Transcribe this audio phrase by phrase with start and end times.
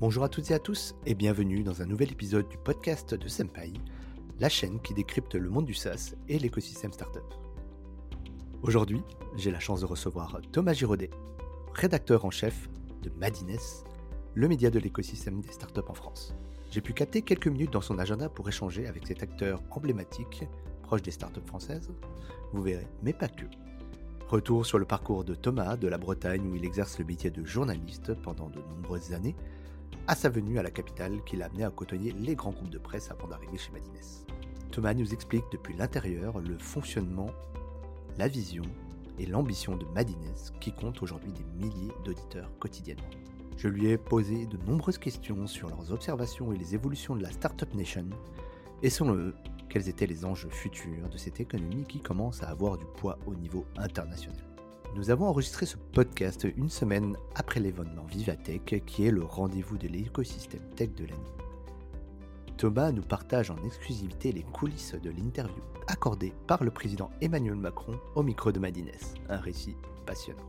[0.00, 3.28] Bonjour à toutes et à tous et bienvenue dans un nouvel épisode du podcast de
[3.28, 3.74] Senpai,
[4.38, 7.34] la chaîne qui décrypte le monde du SaaS et l'écosystème startup.
[8.62, 9.02] Aujourd'hui,
[9.36, 11.10] j'ai la chance de recevoir Thomas Giraudet,
[11.74, 12.70] rédacteur en chef
[13.02, 13.58] de Madines,
[14.32, 16.34] le média de l'écosystème des startups en France.
[16.70, 20.44] J'ai pu capter quelques minutes dans son agenda pour échanger avec cet acteur emblématique,
[20.82, 21.90] proche des startups françaises,
[22.54, 23.44] vous verrez, mais pas que.
[24.28, 27.44] Retour sur le parcours de Thomas de la Bretagne où il exerce le métier de
[27.44, 29.36] journaliste pendant de nombreuses années,
[30.10, 32.78] à sa venue à la capitale qui l'a amené à côtoyer les grands groupes de
[32.78, 33.92] presse avant d'arriver chez Madines.
[34.72, 37.30] Thomas nous explique depuis l'intérieur le fonctionnement,
[38.18, 38.64] la vision
[39.20, 43.08] et l'ambition de Madines qui compte aujourd'hui des milliers d'auditeurs quotidiennement.
[43.56, 47.30] Je lui ai posé de nombreuses questions sur leurs observations et les évolutions de la
[47.30, 48.06] Startup Nation,
[48.82, 49.34] et selon eux,
[49.68, 53.36] quels étaient les enjeux futurs de cette économie qui commence à avoir du poids au
[53.36, 54.49] niveau international.
[54.96, 59.86] Nous avons enregistré ce podcast une semaine après l'événement Vivatech, qui est le rendez-vous de
[59.86, 61.16] l'écosystème tech de l'année.
[62.56, 67.98] Thomas nous partage en exclusivité les coulisses de l'interview accordée par le président Emmanuel Macron
[68.16, 68.90] au micro de Madines,
[69.28, 70.48] un récit passionnant.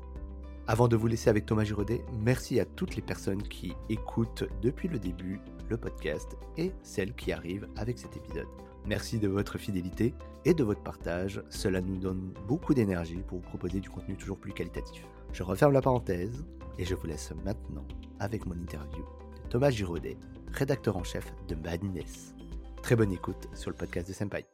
[0.67, 4.87] Avant de vous laisser avec Thomas Giraudet, merci à toutes les personnes qui écoutent depuis
[4.87, 8.47] le début le podcast et celles qui arrivent avec cet épisode.
[8.85, 10.13] Merci de votre fidélité
[10.45, 11.41] et de votre partage.
[11.49, 15.05] Cela nous donne beaucoup d'énergie pour vous proposer du contenu toujours plus qualitatif.
[15.33, 16.43] Je referme la parenthèse
[16.79, 17.85] et je vous laisse maintenant
[18.19, 19.05] avec mon interview
[19.49, 20.17] Thomas Giraudet,
[20.51, 22.33] rédacteur en chef de Madness.
[22.81, 24.45] Très bonne écoute sur le podcast de Senpai.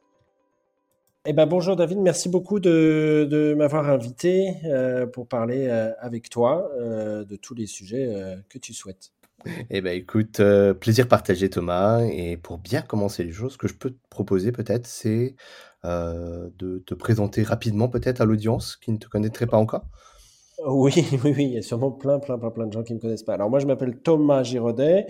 [1.24, 6.70] Eh ben, bonjour David, merci beaucoup de, m'avoir invité euh, pour parler euh, avec toi
[6.78, 9.12] euh, de tous les sujets que tu souhaites.
[9.70, 13.68] Eh ben écoute, euh, plaisir partagé Thomas et pour bien commencer les choses, ce que
[13.68, 15.36] je peux te proposer peut-être, c'est,
[15.84, 19.86] euh, de te présenter rapidement peut-être à l'audience qui ne te connaîtrait pas encore?
[20.66, 20.92] Oui,
[21.24, 23.00] oui, oui, il y a sûrement plein, plein, plein, plein de gens qui ne me
[23.00, 23.34] connaissent pas.
[23.34, 25.06] Alors moi, je m'appelle Thomas Giraudet,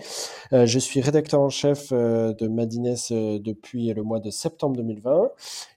[0.53, 4.77] euh, je suis rédacteur en chef euh, de Madines euh, depuis le mois de septembre
[4.77, 5.31] 2020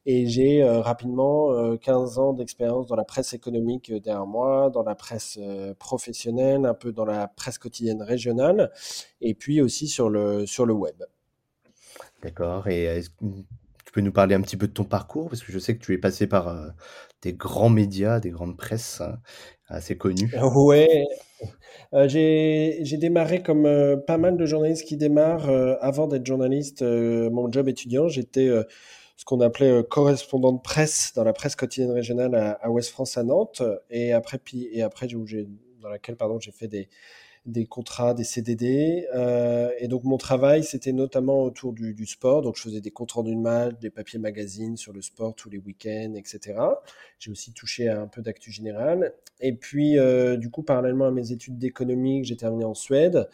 [0.05, 5.39] et j'ai rapidement 15 ans d'expérience dans la presse économique derrière moi, dans la presse
[5.79, 8.73] professionnelle, un peu dans la presse quotidienne régionale
[9.20, 10.96] et puis aussi sur le, sur le web.
[12.23, 15.29] D'accord et tu peux nous parler un petit peu de ton parcours?
[15.29, 16.52] Parce que je sais que tu es passé par,
[17.22, 19.18] des grands médias, des grandes presses, hein,
[19.68, 20.33] assez connues.
[20.55, 21.06] Ouais,
[22.06, 23.66] j'ai démarré comme,
[24.06, 25.48] pas mal de journalistes qui démarrent,
[25.80, 28.48] avant d'être journaliste, mon job étudiant, j'étais,
[29.16, 33.16] ce qu'on appelait, correspondant de presse dans la presse quotidienne régionale à à Ouest France
[33.16, 33.62] à Nantes.
[33.90, 35.48] Et après puis et après j'ai
[35.80, 36.89] dans laquelle j'ai fait des
[37.45, 39.07] des contrats, des CDD.
[39.14, 42.42] Euh, et donc mon travail, c'était notamment autour du, du, sport.
[42.42, 45.51] Donc je faisais des comptes rendus de match, des papiers magazines sur le sport tous
[45.51, 46.55] les week-ends, etc.
[47.19, 49.13] J'ai aussi touché à un peu d'actu général.
[49.41, 53.29] Et puis euh, du coup, parallèlement à mes études d'économie que j'ai terminé en Suède,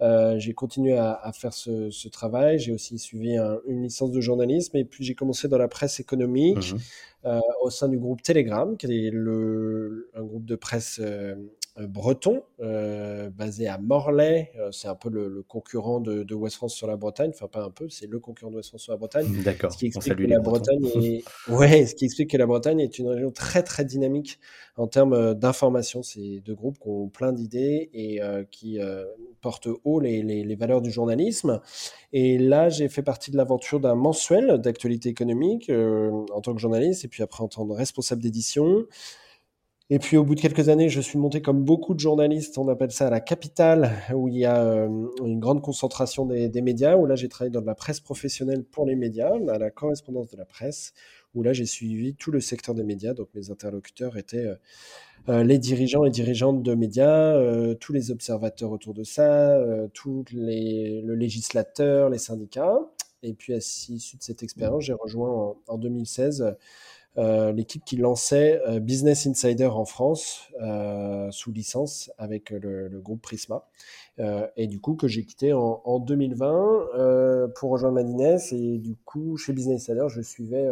[0.00, 2.58] euh, j'ai continué à, à, faire ce, ce travail.
[2.58, 4.78] J'ai aussi suivi un, une licence de journalisme.
[4.78, 6.72] Et puis j'ai commencé dans la presse économique.
[6.72, 6.78] Mmh
[7.26, 11.34] euh, au sein du groupe Telegram, qui est le, un groupe de presse euh,
[11.78, 14.52] breton, euh, basé à Morlaix.
[14.58, 17.30] Euh, c'est un peu le, concurrent de, de, West France sur la Bretagne.
[17.34, 19.26] Enfin, pas un peu, c'est le concurrent de West France sur la Bretagne.
[19.44, 19.72] D'accord.
[19.72, 21.24] Ce qui explique que la Bretagne est...
[21.48, 24.38] ouais, ce qui explique que la Bretagne est une région très très dynamique
[24.76, 26.02] en termes d'information.
[26.02, 29.04] C'est deux groupes qui ont plein d'idées et euh, qui euh,
[29.40, 31.60] portent haut les, les, les, valeurs du journalisme.
[32.12, 36.60] Et là, j'ai fait partie de l'aventure d'un mensuel d'actualité économique euh, en tant que
[36.60, 38.86] journaliste et puis après en tant que responsable d'édition.
[39.92, 42.68] Et puis au bout de quelques années, je suis monté comme beaucoup de journalistes, on
[42.68, 44.88] appelle ça la capitale, où il y a euh,
[45.24, 48.86] une grande concentration des, médias, où là j'ai travaillé dans de la presse professionnelle pour
[48.86, 50.94] les médias, à la correspondance de la presse,
[51.34, 54.54] où là j'ai suivi tout le secteur des médias, donc mes interlocuteurs étaient euh,
[55.28, 57.36] euh les dirigeants et dirigeantes de médias,
[57.80, 62.78] tous les observateurs autour de ça, euh, tous les, le législateur, les syndicats.
[63.22, 66.52] Et puis à l'issue de cette expérience, j'ai rejoint en, en 2016 euh,
[67.16, 73.20] l'équipe qui lançait euh, Business Insider en France euh, sous licence avec le, le groupe
[73.22, 73.66] Prisma.
[74.56, 78.38] et du coup, que j'ai quitté en, en 2020 pour rejoindre Madines.
[78.52, 80.68] Et du coup, chez Business Insider, je suivais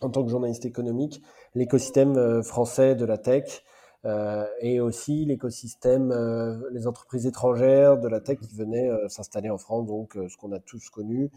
[0.00, 1.22] en tant que journaliste économique
[1.54, 3.62] l'écosystème français de la tech.
[4.06, 9.48] Euh, et aussi l'écosystème, euh, les entreprises étrangères de la tech qui venaient euh, s'installer
[9.48, 11.30] en France, donc ce qu'on a tous connu,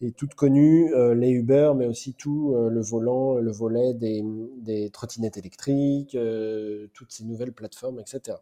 [0.00, 4.90] et toutes connues, euh, les Uber, mais aussi tout euh, le volant, le volet des,
[4.92, 8.36] trottinettes électriques, euh, toutes ces nouvelles plateformes, etc.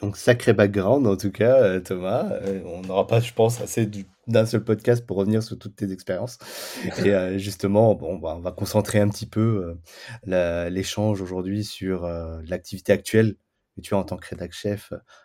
[0.00, 2.30] Donc sacré background en tout cas, Thomas.
[2.64, 3.90] on n'aura pas, je pense, assez
[4.26, 6.38] d'un seul podcast pour revenir sur toutes tes expériences.
[7.04, 9.76] Et justement, bon, bah, on va concentrer un petit peu
[10.24, 12.06] l'échange aujourd'hui sur
[12.46, 13.34] l'activité actuelle
[13.74, 14.34] que tu as en tant que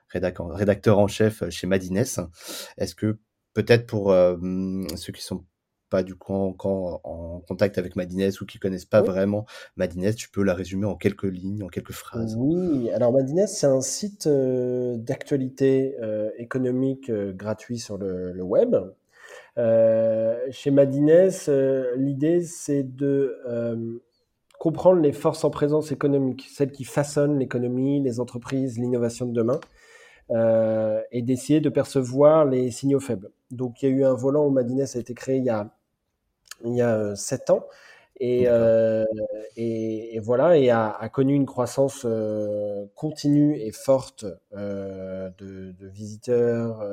[0.09, 1.97] rédacteur en chef chez Madines.
[1.97, 3.19] Est-ce que
[3.53, 5.43] peut-être pour ceux qui sont
[5.89, 9.45] pas du coup encore en contact avec Madines ou qui connaissent pas vraiment
[9.75, 12.35] Madines, tu peux la résumer en quelques lignes, en quelques phrases.
[12.39, 15.95] Oui, alors Madines, c'est un site d'actualité
[16.37, 18.75] économique gratuit sur le, web.
[19.57, 21.29] chez Madines,
[21.97, 24.01] l'idée c'est de
[24.61, 29.59] comprendre les forces en présence économique, celles qui façonnent l'économie, les entreprises, l'innovation de demain,
[30.31, 33.31] euh, et d'essayer de percevoir les signaux faibles.
[33.49, 35.69] Donc il y a eu un volant où Madines a été créé il y a,
[36.63, 37.67] il y a euh, sept ans.
[38.23, 39.03] Et, euh,
[39.57, 42.05] et, voilà, et a, a connu une croissance
[42.93, 46.85] continue et forte de, de, visiteurs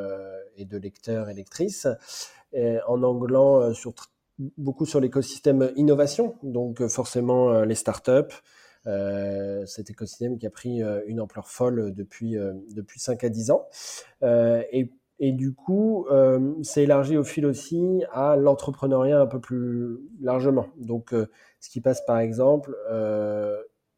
[0.57, 1.87] et de lecteurs et lectrices,
[2.57, 3.93] en anglant sur
[4.57, 8.35] beaucoup sur l'écosystème innovation, donc forcément les startups.
[8.89, 12.37] Euh, cet écosystème qui a pris une ampleur folle depuis,
[12.75, 13.67] depuis 5 à 10 ans.
[14.23, 16.07] et, du coup,
[16.63, 20.67] c'est élargi au fil aussi à l'entrepreneuriat un peu plus largement.
[20.77, 21.13] Donc,
[21.61, 22.77] ce qui passe par exemple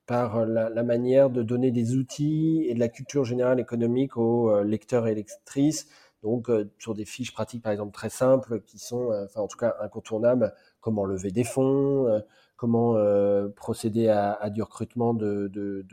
[0.07, 4.63] par la, la, manière de donner des outils et de la culture générale économique aux
[4.63, 5.87] lecteurs et lectrices
[6.23, 9.49] donc, euh, sur des fiches pratiques, par exemple, très simples, qui sont, euh, enfin, en
[9.49, 12.23] tout cas, incontournables, comment lever des fonds,
[12.63, 15.51] euh, comment procéder à, du recrutement de,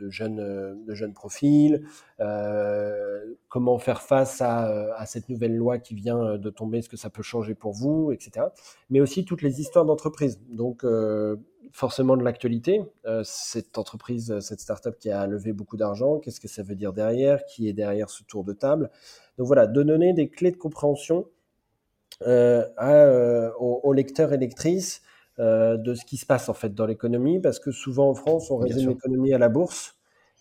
[0.08, 1.84] jeunes, de jeunes profils,
[3.48, 7.22] comment faire face à, cette nouvelle loi qui vient de tomber, ce que ça peut
[7.22, 8.46] changer pour vous, etc.
[8.90, 10.40] Mais aussi toutes les histoires d'entreprise.
[10.50, 10.84] Donc,
[11.72, 12.82] forcément de l'actualité.
[13.24, 17.44] cette entreprise, cette startup qui a levé beaucoup d'argent, qu'est-ce que ça veut dire derrière
[17.46, 18.90] Qui est derrière ce tour de table
[19.38, 21.26] donc voilà, de donner des clés de compréhension
[22.26, 25.02] euh, euh, aux, lecteurs et lectrices
[25.38, 28.50] euh, de ce qui se passe en fait dans l'économie, parce que souvent en France,
[28.50, 29.94] on résume l'économie à la bourse.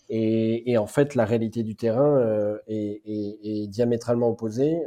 [0.09, 4.81] Et, en fait, la réalité du terrain est, diamétralement opposée.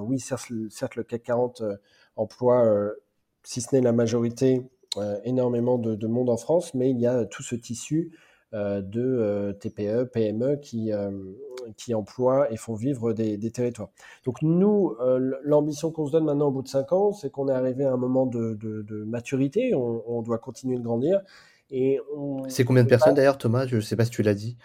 [0.00, 1.62] oui, certes, le CAC 40
[2.16, 2.92] emploie,
[3.42, 4.62] si ce n'est la majorité,
[5.24, 8.12] énormément de, monde en France, mais il y a tout ce tissu
[8.54, 11.10] euh, de euh, TPE, PME qui, euh,
[11.76, 13.90] qui emploient et font vivre des, territoires.
[14.24, 14.96] Donc nous,
[15.42, 17.92] l'ambition qu'on se donne maintenant au bout de cinq ans, c'est qu'on est arrivé à
[17.92, 21.20] un moment de, maturité, on, doit continuer de grandir.
[21.70, 22.00] Et
[22.48, 23.66] c'est combien de personnes d'ailleurs, Thomas?
[23.66, 24.56] Je ne sais pas si tu l'as dit.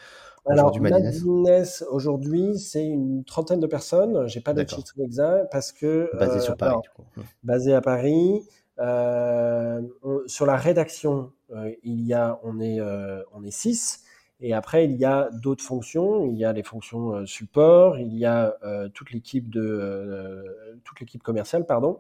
[0.45, 4.27] Alors, Madines, aujourd'hui, c'est une trentaine de personnes.
[4.27, 6.09] J'ai pas de chiffre exact parce que.
[6.17, 7.03] Basé sur Paris, du coup.
[7.43, 8.43] Basé à Paris.
[8.79, 9.81] Euh,
[10.25, 14.02] sur la rédaction, euh, il y a, on est, euh, on est six.
[14.43, 16.25] Et après, il y a d'autres fonctions.
[16.25, 17.97] Il y a les fonctions support.
[17.97, 18.55] Il y a
[18.93, 20.43] toute l'équipe de
[20.83, 21.97] toute l'équipe commerciale, pardon.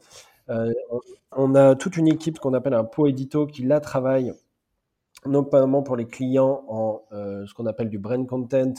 [1.31, 4.33] on, a toute une équipe qu'on appelle un pot édito qui là travaille
[5.25, 8.73] notamment pour les clients en ce qu'on appelle du brand content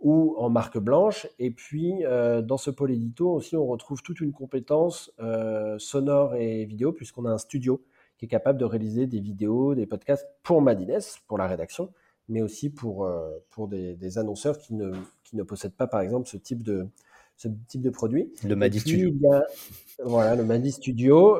[0.00, 1.26] ou en marque blanche.
[1.38, 6.34] Et puis, euh, dans ce pôle édito aussi, on retrouve toute une compétence euh, sonore
[6.36, 7.82] et vidéo, puisqu'on a un studio
[8.16, 11.92] qui est capable de réaliser des vidéos, des podcasts pour Madines, pour la rédaction,
[12.28, 14.92] mais aussi pour, euh, pour des, annonceurs qui ne,
[15.24, 16.86] qui ne possèdent pas, par exemple, ce type de,
[17.36, 18.32] ce type de produit.
[18.44, 19.12] Le Madi Studio.
[20.04, 21.38] voilà, le Madi Studio.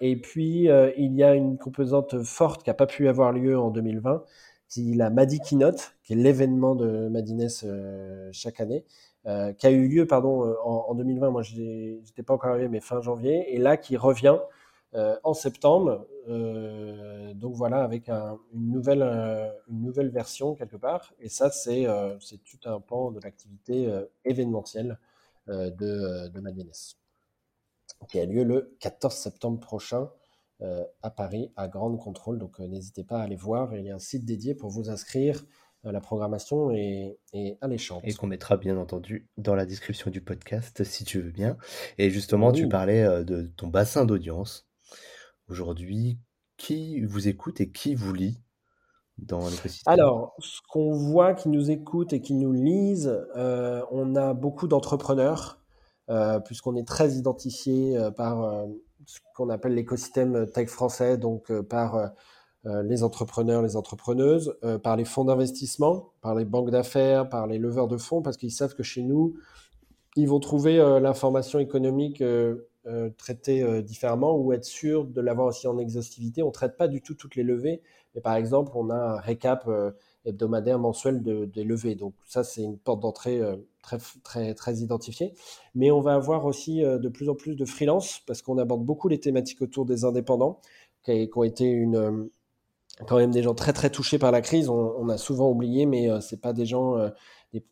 [0.00, 3.70] et puis, il y a une composante forte qui n'a pas pu avoir lieu en
[3.70, 4.22] 2020,
[4.68, 8.84] c'est la Madi Keynote, qui est l'événement de Madines euh, chaque année,
[9.26, 11.30] euh, qui a eu lieu pardon, euh, en, 2020.
[11.30, 14.38] Moi, je n'étais pas encore arrivé, mais fin janvier, et là qui revient
[15.24, 16.06] en septembre.
[16.26, 19.02] donc voilà, avec une, nouvelle,
[19.68, 21.12] une nouvelle version quelque part.
[21.20, 21.86] Et ça, c'est
[22.44, 23.92] tout un pan de l'activité
[24.24, 24.98] événementielle
[25.48, 26.72] de, de Madines,
[28.08, 30.08] qui a lieu le 14 septembre prochain
[30.62, 32.38] euh, à Paris, à Grande Contrôle.
[32.38, 33.76] Donc euh, n'hésitez pas à aller voir.
[33.76, 35.44] Il y a un site dédié pour vous inscrire
[35.84, 37.18] à la programmation et,
[37.60, 38.00] à l'échange.
[38.04, 41.58] Et qu'on mettra bien entendu dans la description du podcast si tu veux bien.
[41.98, 44.66] Et justement, tu parlais euh, de ton bassin d'audience.
[45.48, 46.18] Aujourd'hui,
[46.56, 48.40] qui vous écoute et qui vous lit
[49.18, 49.92] dans l'écosystème?
[49.92, 55.60] Alors, ce qu'on voit qui nous écoute et qui nous lise, on a beaucoup d'entrepreneurs,
[56.44, 58.66] puisqu'on est très identifié par
[59.06, 62.06] ce qu'on appelle l'écosystème tech français, donc euh, par euh,
[62.66, 67.58] euh, les entrepreneurs, les entrepreneuses, par les fonds d'investissement, par les banques d'affaires, par les
[67.58, 69.34] leveurs de fonds, parce qu'ils savent que chez nous,
[70.16, 72.24] ils vont trouver l'information économique
[73.16, 76.42] traitée différemment ou être sûr de l'avoir aussi en exhaustivité.
[76.42, 77.82] On ne traite pas du tout toutes les levées,
[78.14, 79.68] mais par exemple, on a un récap
[80.24, 81.94] hebdomadaire mensuel de, des levées.
[81.94, 83.40] Donc ça, c'est une porte d'entrée
[83.86, 85.32] très, très, très identifié.
[85.74, 88.84] Mais on va avoir aussi euh, de plus en plus de freelance parce qu'on aborde
[88.84, 90.60] beaucoup les thématiques autour des indépendants
[91.04, 92.24] qui, ont été une, euh,
[93.06, 94.68] quand même des gens très très touchés par la crise.
[94.68, 96.96] On, a souvent oublié, mais euh, c'est pas des gens,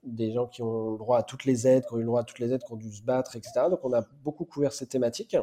[0.02, 2.20] des, gens qui ont le droit à toutes les aides, qui ont eu le droit
[2.20, 3.66] à toutes les aides, qui ont dû se battre, etc.
[3.70, 5.36] Donc on a beaucoup couvert ces thématiques.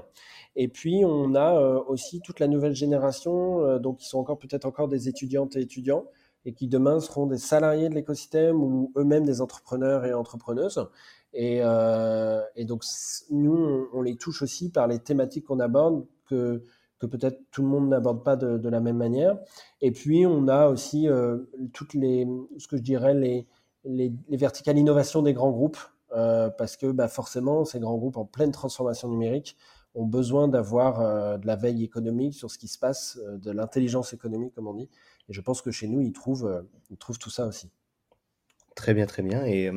[0.55, 1.53] Et puis on a
[1.87, 6.05] aussi toute la nouvelle génération, donc qui sont encore peut-être encore des étudiantes et étudiants,
[6.45, 10.87] et qui demain seront des salariés de l'écosystème ou eux-mêmes des entrepreneurs et entrepreneuses.
[11.33, 12.83] Et, et donc
[13.29, 17.89] nous, on, les touche aussi par les thématiques qu'on aborde que peut-être tout le monde
[17.89, 19.37] n'aborde pas de, la même manière.
[19.81, 21.39] Et puis, on a aussi euh,
[21.73, 23.47] toutes les, ce que je dirais, les,
[23.85, 25.79] les, verticales innovation des grands groupes,
[26.13, 29.57] euh, parce que bah, forcément, ces grands groupes en pleine transformation numérique
[29.93, 34.13] ont besoin d'avoir euh, de la veille économique sur ce qui se passe, de l'intelligence
[34.13, 34.89] économique, comme on dit.
[35.29, 37.69] Et je pense que chez nous, ils trouvent, ils trouvent tout ça aussi.
[38.75, 39.43] Très bien, très bien.
[39.45, 39.69] Et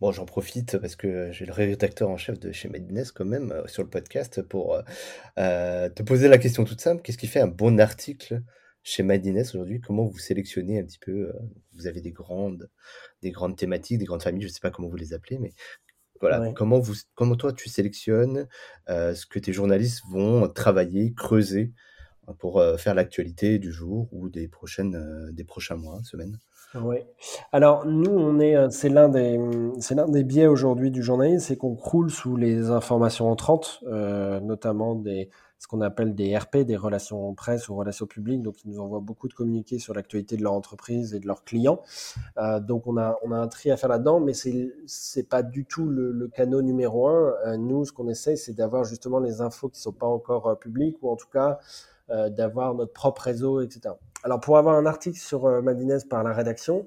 [0.00, 3.54] bon, j'en profite parce que j'ai le rédacteur en chef de chez Medines quand même
[3.66, 4.78] sur le podcast pour
[5.36, 7.00] te poser la question toute simple.
[7.00, 8.42] Qu'est-ce qui fait un bon article
[8.88, 9.80] chez Medines aujourd'hui?
[9.80, 11.32] Comment vous sélectionnez un petit peu?
[11.74, 12.70] vous avez des grandes,
[13.22, 15.52] des grandes thématiques, des grandes familles, je ne sais pas comment vous les appelez, mais
[16.20, 18.48] voilà, comment vous, comment toi tu sélectionnes
[18.88, 21.72] ce que tes journalistes vont travailler, creuser
[22.38, 26.38] pour faire l'actualité du jour ou des prochaines, des prochains mois, semaines?
[26.74, 26.98] Oui.
[27.52, 29.40] Alors nous, on est, euh, c'est l'un des,
[29.80, 34.38] c'est l'un des biais aujourd'hui du journalisme, c'est qu'on croule sous les informations entrantes, euh,
[34.40, 38.42] notamment des, ce qu'on appelle des RP, des relations presse ou relations publiques.
[38.42, 41.44] Donc, ils nous envoient beaucoup de communiqués sur l'actualité de leur entreprise et de leurs
[41.44, 41.82] clients.
[42.38, 45.42] Euh, donc, on a, on a un tri à faire là-dedans, mais c'est, c'est pas
[45.42, 47.56] du tout le, le canot numéro un.
[47.58, 51.10] nous, ce qu'on essaie, c'est d'avoir justement les infos qui sont pas encore publiques ou
[51.10, 51.58] en tout cas
[52.08, 53.90] d'avoir notre propre réseau, etc.
[54.24, 56.86] Alors, pour avoir un article sur euh, Madinez par la rédaction,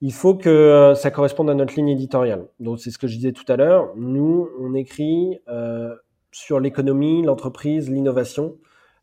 [0.00, 2.46] il faut que euh, ça corresponde à notre ligne éditoriale.
[2.60, 3.92] Donc, c'est ce que je disais tout à l'heure.
[3.96, 5.94] Nous, on écrit euh,
[6.32, 8.56] sur l'économie, l'entreprise, l'innovation.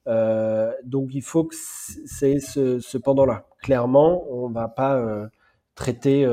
[0.06, 3.46] donc, il faut que c'est ce, pendant-là.
[3.62, 5.30] Clairement, on ne va pas
[5.76, 6.26] traiter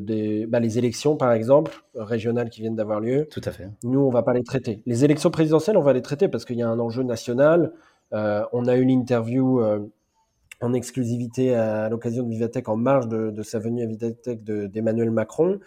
[0.00, 3.28] des, bah, les élections, par exemple, régionales qui viennent d'avoir lieu.
[3.30, 3.68] Tout à fait.
[3.82, 4.82] Nous, on ne va pas les traiter.
[4.86, 7.72] Les élections présidentielles, on va les traiter parce qu'il y a un enjeu national.
[8.12, 9.62] on a eu l'interview
[10.64, 15.60] en exclusivité à, l'occasion de Vivatech en marge de, sa venue à Vivatech d'Emmanuel Macron.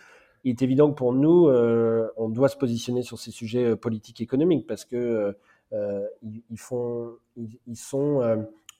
[0.48, 3.76] Il est évident que pour nous, euh, on doit se positionner sur ces sujets euh,
[3.76, 5.36] politiques économiques parce que
[5.74, 8.22] euh, ils, sont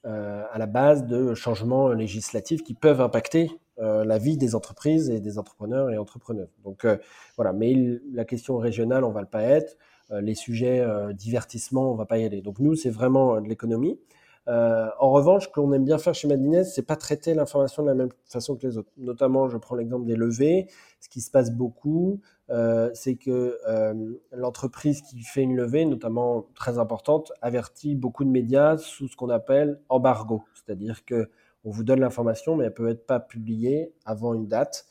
[0.06, 5.38] à la base de changements législatifs qui peuvent impacter la vie des entreprises et des
[5.38, 6.48] entrepreneurs et entrepreneurs.
[6.64, 6.88] Donc
[7.36, 7.76] voilà, mais
[8.14, 9.76] la question régionale, on va le pas être.
[10.10, 12.42] les sujets divertissement, on va pas y aller.
[12.42, 14.00] Donc nous, c'est vraiment de l'économie.
[14.48, 17.88] Euh, en revanche, ce qu'on aime bien faire chez Madinez, c'est pas traiter l'information de
[17.90, 18.90] la même façon que les autres.
[18.98, 20.68] Notamment, je prends l'exemple des levées.
[21.02, 26.48] Ce qui se passe beaucoup, euh, c'est que euh, l'entreprise qui fait une levée, notamment
[26.56, 30.44] très importante, avertit beaucoup de médias sous ce qu'on appelle embargo.
[30.54, 31.30] C'est-à-dire que
[31.66, 34.86] on vous donne l'information, mais elle peut être pas publiée avant une date.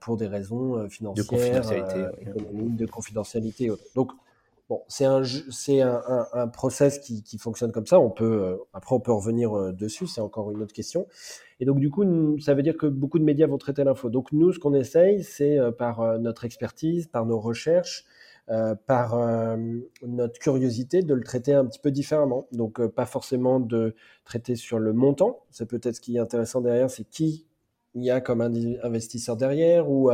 [0.00, 3.72] pour des raisons financières, de confidentialité, économiques, de confidentialité.
[3.94, 4.12] Donc,
[4.88, 7.98] C'est un, un, un, process qui, fonctionne comme ça.
[7.98, 10.06] On peut, euh, après, on peut revenir euh, dessus.
[10.06, 11.06] C'est encore une autre question.
[11.60, 14.10] Et donc, du coup, ça veut dire que beaucoup de médias vont traiter l'info.
[14.10, 18.04] Donc, nous, ce qu'on essaye, c'est euh, par notre expertise, par nos recherches,
[18.86, 19.16] par
[20.02, 22.48] notre curiosité, de le traiter un petit peu différemment.
[22.52, 25.44] Donc, pas forcément de traiter sur le montant.
[25.50, 27.46] C'est peut-être ce qui est intéressant derrière, c'est qui
[27.94, 30.10] il y a comme investisseur derrière ou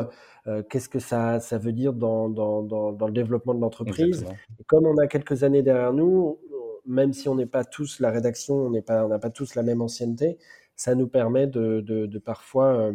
[0.49, 4.25] euh, euh, qu'est-ce que ça, ça veut dire dans, dans, dans, le développement de l'entreprise?
[4.67, 6.39] Comme on a quelques années derrière nous,
[6.87, 9.55] même si on n'est pas tous la rédaction, on n'est pas, on n'a pas tous
[9.55, 10.39] la même ancienneté,
[10.77, 12.93] ça nous permet de, de, parfois euh,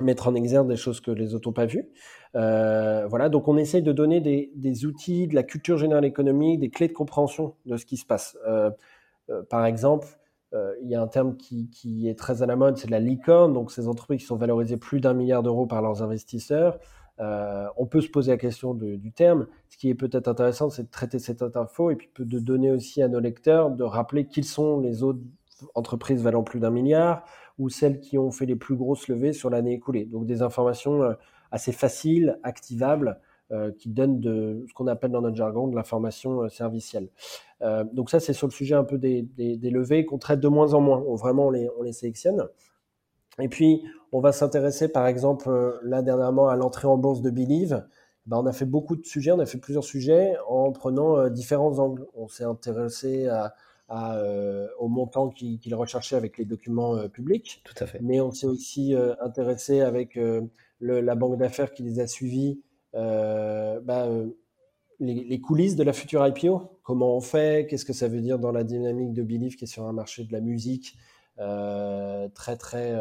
[0.00, 1.88] mettre en exergue des choses que les autres n'ont pas vues.
[2.34, 6.70] voilà, donc on essaye de donner des, des, outils, de la culture générale économique, des
[6.70, 8.38] clés de compréhension de ce qui se passe.
[9.48, 10.19] par exemple,
[10.52, 13.52] euh, il y a un terme qui, est très à la mode, c'est la licorne,
[13.52, 16.78] donc ces entreprises qui sont valorisées plus d'un milliard d'euros par leurs investisseurs.
[17.20, 19.46] Euh, on peut se poser la question du terme.
[19.68, 23.02] Ce qui est peut-être intéressant, c'est de traiter cette info et puis de donner aussi
[23.02, 25.20] à nos lecteurs de rappeler qui sont les autres
[25.74, 27.24] entreprises valant plus d'un milliard
[27.58, 30.06] ou celles qui ont fait les plus grosses levées sur l'année écoulée.
[30.06, 31.12] Donc des informations euh,
[31.52, 33.20] assez faciles, activables,
[33.52, 37.08] euh, qui donne de ce qu'on appelle dans notre jargon de l'information euh, servicielle.
[37.62, 40.46] Euh, donc ça, c'est sur le sujet un peu des, des, levées qu'on traite de
[40.46, 41.02] moins en moins.
[41.08, 42.46] On, vraiment, on les, on les sélectionne.
[43.40, 45.50] Et puis, on va s'intéresser, par exemple,
[45.82, 47.84] là dernièrement, à l'entrée en bourse de Believe.
[48.26, 51.80] Ben, on a fait beaucoup de sujets, on a fait plusieurs sujets en prenant différents
[51.80, 52.06] angles.
[52.14, 53.56] On s'est intéressé à,
[53.88, 54.22] à,
[54.78, 57.62] au montant qu'il recherchait avec les documents publics.
[57.64, 57.98] Tout à fait.
[58.00, 62.69] Mais on s'est aussi intéressé avec le, la banque d'affaires qui les a suivis euh,
[62.94, 64.26] bah, euh,
[64.98, 66.78] les, coulisses de la future IPO.
[66.82, 69.68] Comment on fait Qu'est-ce que ça veut dire dans la dynamique de Belief qui est
[69.68, 70.96] sur un marché de la musique
[71.38, 72.94] euh, très très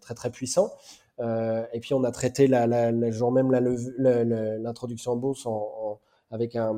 [0.00, 0.70] très très puissant.
[1.18, 5.48] et puis on a traité la, le jour même l'introduction en bourse
[6.30, 6.76] avec un,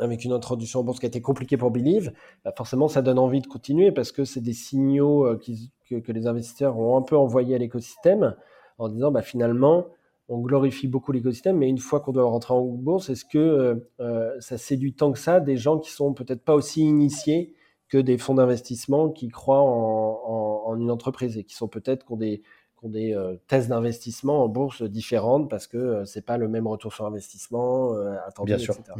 [0.00, 2.12] avec une introduction en bourse qui a été compliquée pour Believe,
[2.44, 5.40] bah, forcément ça donne envie de continuer parce que c'est des signaux euh,
[5.88, 8.34] que, les investisseurs ont un peu envoyés à l'écosystème
[8.78, 9.86] en disant bah, finalement
[10.28, 13.74] on glorifie beaucoup l'écosystème, mais une fois qu'on doit rentrer en bourse, est-ce que euh,
[14.00, 17.54] euh, ça séduit tant que ça des gens qui sont peut-être pas aussi initiés
[17.88, 22.16] que des fonds d'investissement qui croient en, une entreprise et qui sont peut-être qui ont
[22.16, 22.42] des,
[22.84, 27.92] des tests d'investissement en bourse différentes parce que c'est pas le même retour sur investissement
[28.26, 28.74] attendu, Bien sûr.
[28.74, 28.94] etc.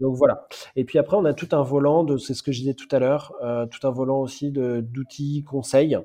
[0.00, 0.46] Donc voilà.
[0.76, 2.88] Et puis après, on a tout un volant de, c'est ce que je disais tout
[2.90, 5.96] à l'heure, euh, tout un volant aussi d'outils conseils,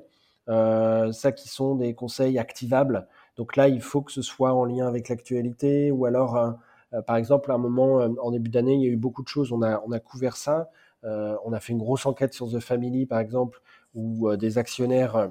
[0.48, 3.08] euh, ça qui sont des conseils activables.
[3.38, 7.16] Donc là, il faut que ce soit en lien avec l'actualité ou alors, euh, par
[7.16, 9.52] exemple, à un moment en début d'année, il y a eu beaucoup de choses.
[9.52, 10.68] On a, on a couvert ça.
[11.02, 13.62] on a fait une grosse enquête sur The Family, par exemple,
[13.94, 15.30] où des actionnaires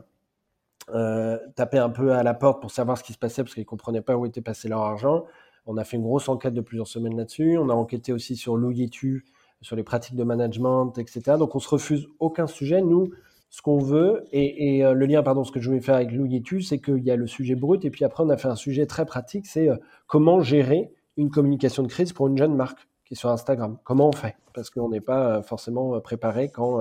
[1.56, 3.68] tapaient un peu à la porte pour savoir ce qui se passait parce qu'ils ne
[3.68, 5.26] comprenaient pas où était passé leur argent.
[5.68, 7.58] On a fait une grosse enquête de plusieurs semaines là-dessus.
[7.58, 9.26] On a enquêté aussi sur l'OIETU,
[9.62, 11.36] sur les pratiques de management, etc.
[11.38, 12.82] Donc on se refuse aucun sujet.
[12.82, 13.12] Nous,
[13.50, 16.62] ce qu'on veut, et, euh, le lien, pardon, ce que je voulais faire avec l'OIETU,
[16.62, 18.86] c'est qu'il y a le sujet brut, et puis après on a fait un sujet
[18.86, 23.14] très pratique, c'est euh, comment gérer une communication de crise pour une jeune marque qui
[23.14, 23.78] est sur Instagram.
[23.86, 24.36] Comment on fait?
[24.54, 26.80] Parce qu'on n'est pas euh, forcément préparé quand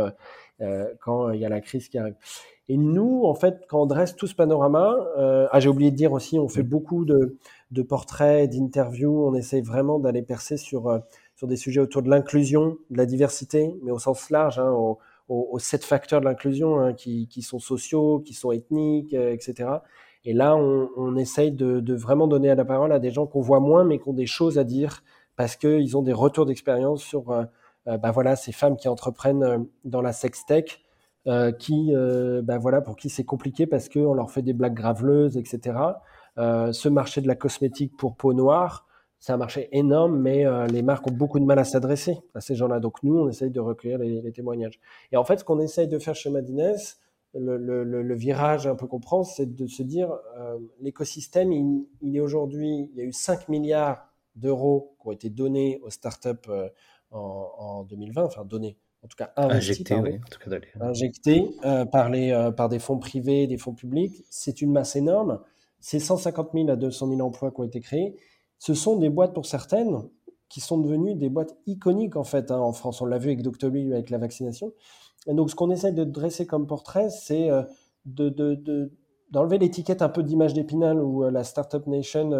[1.02, 2.14] quand il y a la crise qui arrive.
[2.70, 4.96] Et nous, en fait, quand on dresse tout ce panorama,
[5.52, 7.36] ah, j'ai oublié de dire aussi, on fait beaucoup de,
[7.72, 10.98] de portraits, d'interviews, on essaie vraiment d'aller percer sur,
[11.34, 14.72] sur des sujets autour de l'inclusion, de la diversité, mais au sens large, hein,
[15.28, 19.32] aux, aux, sept facteurs de l'inclusion hein, qui, qui, sont sociaux, qui sont ethniques, euh,
[19.32, 19.70] etc.
[20.24, 23.40] Et là, on, on essaye de, de, vraiment donner la parole à des gens qu'on
[23.40, 25.02] voit moins, mais qui ont des choses à dire
[25.36, 27.44] parce qu'ils ont des retours d'expérience sur euh,
[27.88, 30.82] euh, bah voilà, ces femmes qui entreprennent dans la sextech,
[31.28, 34.74] euh, qui, euh, ben voilà, pour qui c'est compliqué parce qu'on leur fait des blagues
[34.74, 35.76] graveleuses, etc.
[36.38, 38.85] Euh, ce marché de la cosmétique pour peau noire,
[39.26, 42.54] c'est un marché énorme, mais les marques ont beaucoup de mal à s'adresser à ces
[42.54, 42.78] gens-là.
[42.78, 44.78] Donc nous, on essaye de recueillir les, témoignages.
[45.10, 46.76] Et en fait, ce qu'on essaye de faire chez Madines,
[47.34, 50.16] le, le, le, virage un peu qu'on prend, c'est de se dire,
[50.80, 55.28] l'écosystème, il, il, est aujourd'hui, il y a eu 5 milliards d'euros qui ont été
[55.28, 56.48] donnés aux startups
[57.10, 59.94] en, en 2020, enfin donnés, en tout cas injecté,
[60.80, 64.24] injecté euh, par, les, euh, par des fonds privés, des fonds publics.
[64.30, 65.40] C'est une masse énorme.
[65.80, 68.16] C'est 150 000 à 200 000 emplois qui ont été créés.
[68.58, 70.02] Ce sont des boîtes pour certaines
[70.48, 73.00] qui sont devenues des boîtes iconiques en fait hein, en France.
[73.00, 74.72] On l'a vu avec Doctolib, avec la vaccination.
[75.26, 77.62] Et donc ce qu'on essaie de dresser comme portrait, c'est euh,
[78.04, 78.92] de, de, de
[79.30, 82.30] d'enlever l'étiquette un peu d'image d'épinal où la Startup Nation,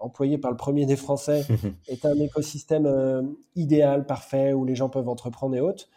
[0.00, 1.44] employée par le premier des Français,
[1.88, 5.88] est un écosystème idéal, parfait, où les gens peuvent entreprendre et autres.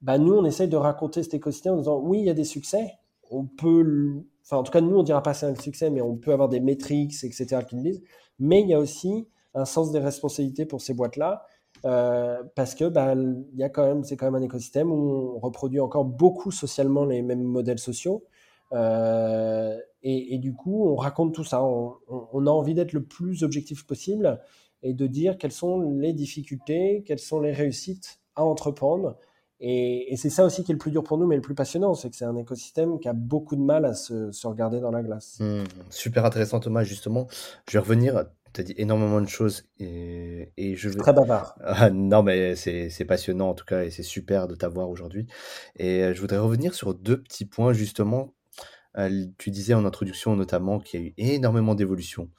[0.00, 2.44] Bah, nous, on essaye de raconter cet écosystème en disant oui, il y a des
[2.44, 2.92] succès.
[3.30, 6.16] On peut, enfin, en tout cas, nous, on dira pas c'est un succès, mais on
[6.16, 8.02] peut avoir des métriques, etc., qui le disent.
[8.38, 11.46] Mais il y a aussi un sens des responsabilités pour ces boîtes-là.
[11.82, 13.14] parce que bah,
[13.54, 17.04] y a quand même, c'est quand même un écosystème où on reproduit encore beaucoup socialement
[17.04, 18.24] les mêmes modèles sociaux.
[18.72, 21.62] Euh, et, du coup, on raconte tout ça.
[21.62, 24.40] On, a envie d'être le plus objectif possible
[24.82, 29.16] et de dire quelles sont les difficultés, quelles sont les réussites à entreprendre.
[29.60, 31.94] Et, c'est ça aussi qui est le plus dur pour nous, mais le plus passionnant,
[31.94, 35.02] c'est que c'est un écosystème qui a beaucoup de mal à se, regarder dans la
[35.02, 35.38] glace.
[35.40, 36.84] Mmh, super intéressant, Thomas.
[36.84, 37.26] Justement,
[37.68, 38.24] je vais revenir.
[38.54, 41.58] Tu as dit énormément de choses et, et je Très bavard.
[41.62, 45.26] Ah, non, mais c'est passionnant en tout cas et c'est super de t'avoir aujourd'hui.
[45.76, 48.34] Et euh, je voudrais revenir sur deux petits points justement
[49.38, 52.30] tu disais en introduction notamment qu'il y a eu énormément d'évolutions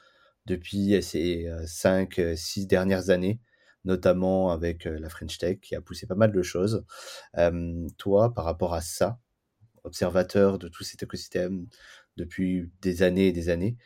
[0.46, 3.40] depuis ces 5, 6 dernières années,
[3.86, 6.86] notamment avec la French Tech qui a poussé pas mal de choses.
[7.98, 9.20] toi, par rapport à ça,
[9.84, 11.68] observateur de tout cet écosystème
[12.18, 13.78] depuis des années et des années,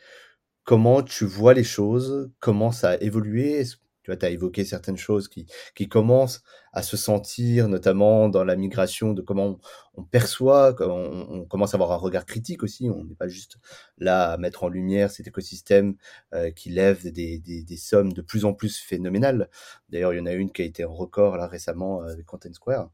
[0.64, 2.30] comment tu vois les choses?
[2.40, 3.64] Comment ça a évolué?
[4.04, 8.54] Tu vois, as évoqué certaines choses qui, qui commencent à se sentir, notamment dans la
[8.54, 9.58] migration, de comment
[9.94, 12.90] on, perçoit, comment on, commence à avoir un regard critique aussi.
[12.90, 13.56] On n'est pas juste
[13.96, 15.96] là à mettre en lumière cet écosystème
[16.34, 19.48] euh, qui lève des, des, des, sommes de plus en plus phénoménales.
[19.88, 22.26] D'ailleurs, il y en a une qui a été en record là récemment euh, avec
[22.26, 22.90] Content Square.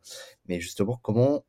[0.47, 1.45] Mais justement, comment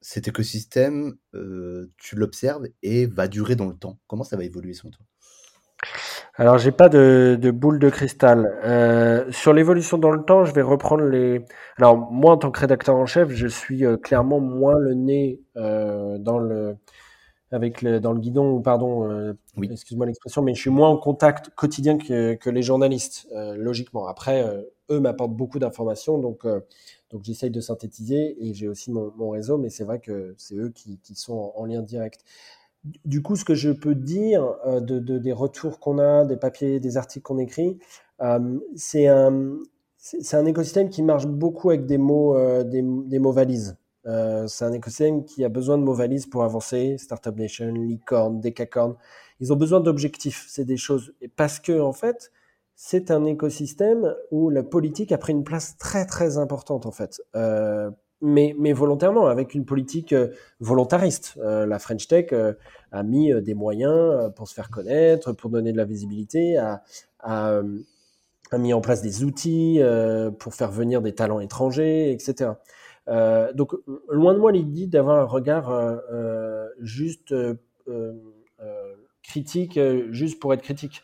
[0.00, 3.98] cet écosystème, euh, tu l'observes et va durer dans le temps?
[4.06, 5.04] Comment ça va évoluer selon toi?
[6.34, 8.58] Alors, j'ai pas de, de, boule de cristal.
[8.64, 11.42] Euh, sur l'évolution dans le temps, je vais reprendre les.
[11.76, 15.42] Alors, moi, en tant que rédacteur en chef, je suis euh, clairement moins le nez
[15.56, 16.76] euh, dans le
[17.52, 19.68] avec le, dans le guidon, pardon, euh, oui.
[19.70, 24.06] excuse-moi l'expression, mais je suis moins en contact quotidien que, que les journalistes, euh, logiquement.
[24.06, 26.46] Après, euh, eux m'apportent beaucoup d'informations, donc
[27.10, 30.54] donc j'essaye de synthétiser et j'ai aussi mon, mon, réseau, mais c'est vrai que c'est
[30.54, 32.24] eux qui, qui sont en, en lien direct.
[32.84, 36.96] Du coup, ce que je peux dire de, des retours qu'on a, des papiers, des
[36.96, 37.78] articles qu'on écrit,
[38.76, 39.58] c'est un,
[39.96, 43.76] c'est un écosystème qui marche beaucoup avec des mots, des, des, mots valises.
[44.04, 46.96] c'est un écosystème qui a besoin de mots valises pour avancer.
[46.98, 48.96] Startup Nation, Licorne, Decacorn,
[49.40, 50.46] ils ont besoin d'objectifs.
[50.48, 52.32] C'est des choses parce que en fait,
[52.74, 57.20] c'est un écosystème où la politique a pris une place très très importante en fait.
[58.22, 60.28] Euh, mais, volontairement, avec une politique euh,
[60.60, 61.38] volontariste.
[61.42, 62.32] Euh, la French Tech
[62.92, 67.62] a mis des moyens pour se faire connaître, pour donner de la visibilité, a
[68.58, 69.80] mis en place des outils
[70.38, 72.50] pour faire venir des talents étrangers, etc.
[73.54, 73.72] donc,
[74.10, 75.72] loin de moi l'idée d'avoir un regard
[76.80, 77.34] juste
[79.22, 79.80] critique,
[80.10, 81.02] juste pour être critique.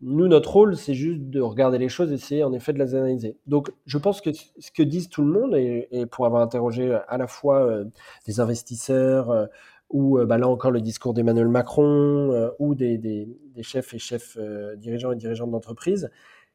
[0.00, 3.36] Nous, notre rôle, c'est juste de regarder les choses, essayer en effet de les analyser.
[3.46, 7.18] Donc, je pense que ce que disent tout le monde, et, pour avoir interrogé à
[7.18, 7.84] la fois euh,
[8.24, 9.46] des investisseurs, euh,
[9.90, 13.28] ou euh, bah, là encore le discours d'Emmanuel Macron, ou des,
[13.62, 14.38] chefs et chefs
[14.76, 16.10] dirigeants et dirigeantes d'entreprise,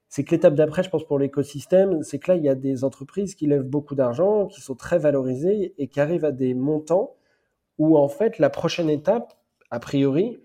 [0.07, 2.85] c'est que l'étape d'après, je pense, pour l'écosystème, c'est que là, il y a des
[2.85, 7.15] entreprises qui lèvent beaucoup d'argent, qui sont très valorisées et qui arrivent à des montants
[7.77, 9.33] où, en fait, la prochaine étape,
[9.71, 10.39] a priori,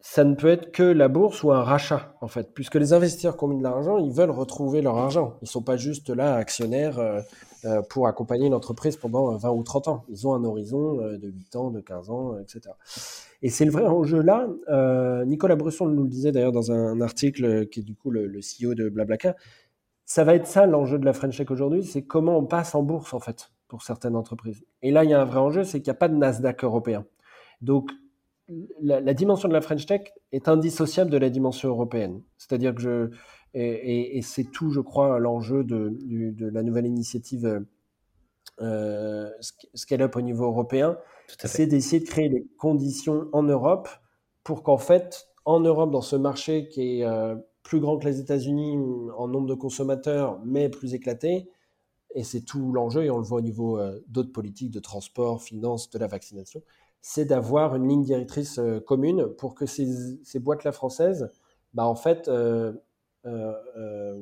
[0.00, 3.36] ça ne peut être que la bourse ou un rachat, en fait, puisque les investisseurs
[3.36, 5.34] qui ont mis de l'argent, ils veulent retrouver leur argent.
[5.42, 7.20] Ils ne sont pas juste là, actionnaires, euh,
[7.66, 10.04] euh, pour accompagner l'entreprise pendant 20 ou 30 ans.
[10.08, 12.74] Ils ont un horizon euh, de 8 ans, de 15 ans, etc.
[13.42, 14.46] Et c'est le vrai enjeu là.
[15.26, 18.40] Nicolas Bresson nous le disait d'ailleurs dans un article qui est du coup le, le
[18.40, 19.34] CEO de Blablacar.
[20.06, 22.82] Ça va être ça l'enjeu de la French Tech aujourd'hui, c'est comment on passe en
[22.82, 24.64] bourse, en fait, pour certaines entreprises.
[24.82, 26.64] Et là, il y a un vrai enjeu, c'est qu'il n'y a pas de Nasdaq
[26.64, 27.04] européen.
[27.60, 27.90] Donc,
[28.80, 32.22] la, dimension de la French Tech est indissociable de la dimension européenne.
[32.36, 33.10] C'est-à-dire que je,
[33.54, 35.96] et, c'est tout, je crois, l'enjeu de,
[36.52, 37.64] la nouvelle initiative
[38.60, 39.30] euh,
[39.74, 40.98] Scale Up au niveau européen,
[41.44, 43.88] c'est d'essayer de créer les conditions en Europe
[44.44, 48.20] pour qu'en fait, en Europe, dans ce marché qui est euh, plus grand que les
[48.20, 48.76] États-Unis
[49.16, 51.48] en nombre de consommateurs, mais plus éclaté,
[52.14, 55.42] et c'est tout l'enjeu, et on le voit au niveau euh, d'autres politiques de transport,
[55.42, 56.62] finance, de la vaccination,
[57.02, 61.30] c'est d'avoir une ligne directrice euh, commune pour que ces, boîtes-là françaises,
[61.74, 62.72] bah, en fait, euh,
[63.26, 64.14] euh,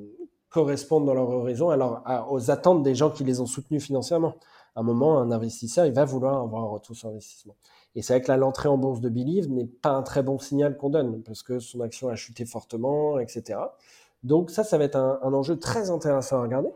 [0.49, 4.35] correspondent dans leur horizon alors, aux attentes des gens qui les ont soutenus financièrement.
[4.75, 7.57] À un moment, un investisseur, il va vouloir avoir un retour sur investissement.
[7.95, 10.77] Et c'est vrai que l'entrée en bourse de Believe n'est pas un très bon signal
[10.77, 13.59] qu'on donne, parce que son action a chuté fortement, etc.
[14.23, 16.71] Donc ça, ça va être un enjeu très intéressant à regarder.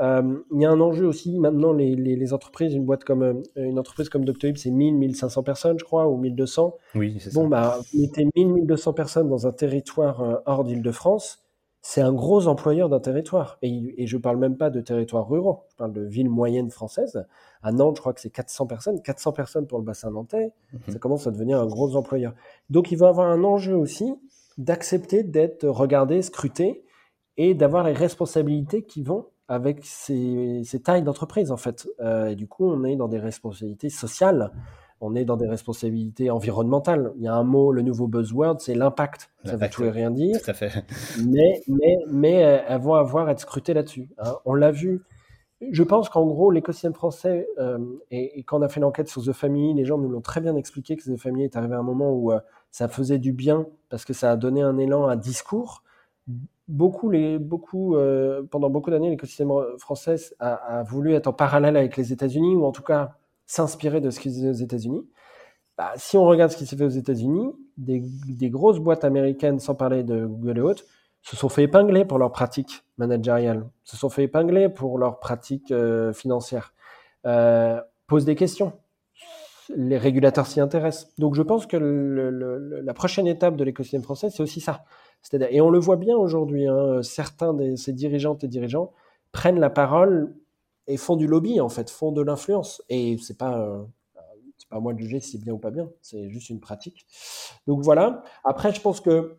[0.00, 3.34] Euh, il y a un enjeu aussi maintenant, les, les, entreprises, une boîte comme euh,
[3.56, 6.74] une entreprise comme Doctolib, c'est 1000, 1500 personnes, je crois, ou 1200.
[6.94, 7.48] Oui, c'est bon, ça.
[7.48, 11.40] bah, mettez 1000, 1200 personnes dans un territoire euh, hors d'Île-de-France,
[11.82, 13.58] c'est un gros employeur d'un territoire.
[13.60, 17.26] Et, et je parle même pas de territoires ruraux, je parle de villes moyennes françaises.
[17.62, 20.94] À Nantes, je crois que c'est 400 personnes, 400 personnes pour le bassin nantais, mhm.
[20.94, 22.34] ça commence à devenir un gros employeur.
[22.70, 24.14] Donc il va avoir un enjeu aussi
[24.56, 26.84] d'accepter d'être regardé, scruté,
[27.36, 31.88] et d'avoir les responsabilités qui vont avec ces, tailles d'entreprise en fait.
[31.98, 34.52] Euh, et du coup, on est dans des responsabilités sociales,
[35.00, 37.12] on est dans des responsabilités environnementales.
[37.16, 39.28] Il y a un mot, le nouveau buzzword, c'est l'impact.
[39.44, 40.40] Ça veut tout et rien dire.
[40.40, 40.84] Tout à fait.
[41.26, 44.08] Mais, mais, mais euh, elles vont avoir à être scrutées là-dessus.
[44.18, 44.36] Hein.
[44.44, 45.02] On l'a vu.
[45.72, 47.78] Je pense qu'en gros, l'écosystème français, euh,
[48.12, 50.54] et, quand on a fait l'enquête sur The Family, les gens nous l'ont très bien
[50.54, 52.32] expliqué que The Family est arrivé à un moment où
[52.70, 55.82] ça faisait du bien parce que ça a donné un élan à discours
[56.70, 62.56] beaucoup, euh, pendant beaucoup d'années, l'écosystème français a, voulu être en parallèle avec les États-Unis,
[62.56, 65.08] ou en tout cas s'inspirer de ce qui se faisait aux États-Unis.
[65.76, 69.74] Bah, si on regarde ce qui s'est fait aux États-Unis, des, grosses boîtes américaines, sans
[69.74, 70.84] parler de Google et autres,
[71.22, 75.72] se sont fait épingler pour leurs pratiques managériales, se sont fait épingler pour leurs pratiques
[75.72, 76.74] euh, financières,
[77.26, 78.72] euh, posent des questions.
[79.76, 81.12] Les régulateurs s'y intéressent.
[81.18, 84.84] Donc je pense que la prochaine étape de l'écosystème français, c'est aussi ça
[85.50, 88.92] et on le voit bien aujourd'hui, hein, certains de ces dirigeantes et dirigeants
[89.32, 90.34] prennent la parole
[90.86, 92.82] et font du lobby, en fait, font de l'influence.
[92.88, 93.82] Et c'est pas, euh,
[94.70, 97.06] pas à moi de juger si c'est bien ou pas bien, c'est juste une pratique.
[97.66, 98.22] Donc voilà.
[98.44, 99.36] Après, je pense que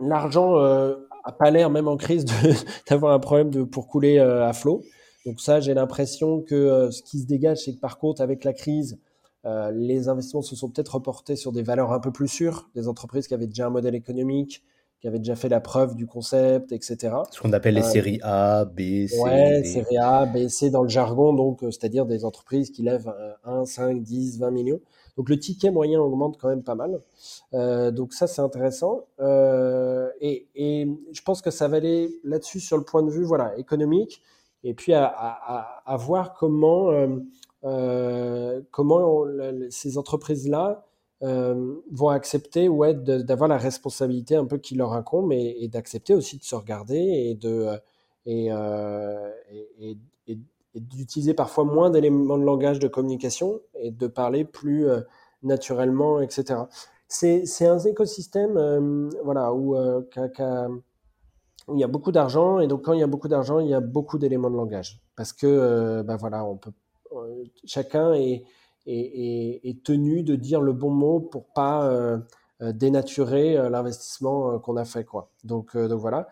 [0.00, 2.24] l'argent euh, a pas l'air, même en crise,
[2.90, 4.82] d'avoir un problème de, pour couler euh, à flot.
[5.24, 8.44] Donc ça, j'ai l'impression que euh, ce qui se dégage, c'est que par contre, avec
[8.44, 8.98] la crise,
[9.72, 13.28] les investissements se sont peut-être reportés sur des valeurs un peu plus sûres, des entreprises
[13.28, 14.64] qui avaient déjà un modèle économique,
[15.00, 17.14] qui avait déjà fait la preuve du concept, etc.
[17.30, 19.18] Ce qu'on appelle les euh, séries A, B, C.
[19.20, 23.12] Ouais, séries A, B, C dans le jargon, donc euh, c'est-à-dire des entreprises qui lèvent
[23.44, 24.80] 1, 5, 10, 20 millions.
[25.16, 27.00] Donc le ticket moyen augmente quand même pas mal.
[27.54, 29.06] Euh, donc ça c'est intéressant.
[29.20, 33.24] Euh, et, et, je pense que ça va aller là-dessus sur le point de vue
[33.24, 34.22] voilà économique
[34.62, 37.18] et puis à, à, à voir comment euh,
[38.70, 39.24] comment
[39.70, 40.84] ces entreprises là
[41.20, 46.44] vont accepter ouais, d'avoir la responsabilité un peu qui leur incombe et, d'accepter aussi de
[46.44, 47.38] se regarder et,
[48.26, 48.50] et,
[50.74, 54.86] d'utiliser parfois moins d'éléments de langage de communication et de parler plus
[55.42, 56.60] naturellement, etc.
[57.08, 60.04] C'est un écosystème voilà, où, où,
[61.74, 63.74] il y a beaucoup d'argent et donc quand il y a beaucoup d'argent, il y
[63.74, 66.70] a beaucoup d'éléments de langage parce que ben voilà, on peut,
[67.64, 68.44] chacun est
[69.84, 72.18] tenu de dire le bon mot pour pas euh,
[72.62, 75.04] euh, dénaturer euh, l'investissement qu'on a fait.
[75.04, 75.30] Quoi.
[75.44, 76.28] Donc, voilà.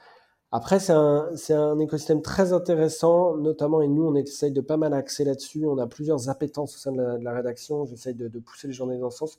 [0.52, 4.94] Après, c'est un, un, écosystème très intéressant, notamment, et nous, on essaye de pas mal
[4.94, 5.66] axer là-dessus.
[5.66, 7.84] On a plusieurs appétences au sein de la, rédaction.
[7.86, 9.38] J'essaye de, pousser les journées dans ce sens,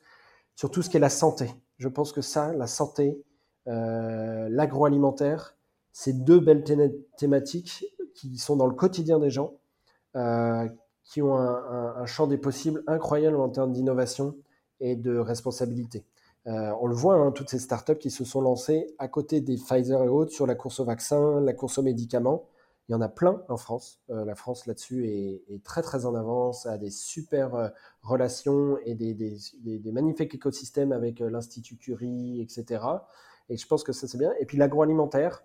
[0.56, 1.49] sur tout ce qui est la santé.
[1.78, 3.23] Je pense que ça, la santé,
[3.65, 5.56] l'agroalimentaire,
[5.93, 6.65] c'est deux belles
[7.17, 9.54] thématiques qui sont dans le quotidien des gens,
[11.06, 14.36] qui ont un, champ des possibles incroyable en termes d'innovation
[14.80, 16.04] et de responsabilité.
[16.48, 19.56] Euh, on le voit, hein, toutes ces startups qui se sont lancées à côté des
[19.56, 22.46] Pfizer et autres sur la course au vaccin, la course aux médicaments.
[22.88, 24.00] Il y en a plein en France.
[24.10, 27.70] Euh, la France là-dessus est, très très en avance, a des super euh,
[28.02, 32.84] relations et des, des, magnifiques écosystèmes avec l'Institut Curie, etc.
[33.50, 34.34] Et je pense que ça c'est bien.
[34.39, 35.44] Et puis l'agroalimentaire,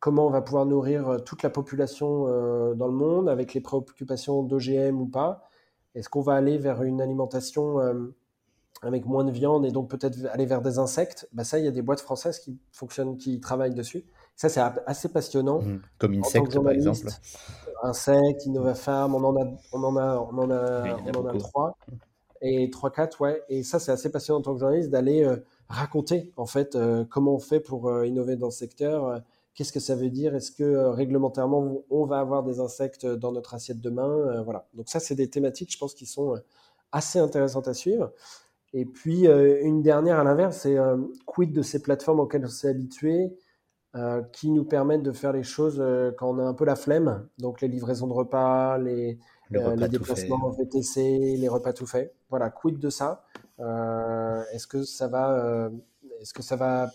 [0.00, 3.60] comment on va pouvoir nourrir euh, toute la population euh, dans le monde avec les
[3.60, 5.48] préoccupations d'OGM ou pas
[5.94, 8.14] Est-ce qu'on va aller vers une alimentation euh,
[8.82, 11.28] avec moins de viande et donc peut-être aller vers des insectes?
[11.32, 14.04] Bah Ça, il y a des boîtes françaises qui fonctionnent, qui travaillent dessus.
[14.34, 15.60] Ça, c'est assez passionnant.
[15.60, 15.80] Mmh.
[15.98, 17.06] Comme Insect, par exemple.
[17.82, 21.76] Insect, InnovaFarm, on en a, on en a, on en a, on en a trois.
[22.40, 23.42] Et trois, quatre, ouais.
[23.50, 25.30] Et ça, c'est assez passionnant en tant que journaliste d'aller
[25.68, 26.78] raconter, en fait,
[27.10, 29.22] comment on fait pour innover dans ce secteur
[29.54, 30.34] Qu'est-ce que ça veut dire?
[30.34, 34.08] Est-ce que euh, réglementairement, on va avoir des insectes dans notre assiette demain?
[34.08, 34.68] Euh, Voilà.
[34.74, 36.38] Donc ça, c'est des thématiques, je pense, qui sont euh,
[36.92, 38.12] assez intéressantes à suivre.
[38.72, 40.76] Et puis, une dernière à l'inverse, c'est
[41.26, 43.36] quid de ces plateformes auxquelles on s'est habitué,
[44.32, 45.84] qui nous permettent de faire les choses
[46.16, 47.26] quand on a un peu la flemme?
[47.38, 49.18] Donc, les livraisons de repas, les,
[49.50, 52.14] les déplacements VTC, les repas tout faits.
[52.28, 53.24] Voilà, quid de ça?
[53.58, 55.68] Est-ce que ça va,
[56.20, 56.92] est-ce que ça va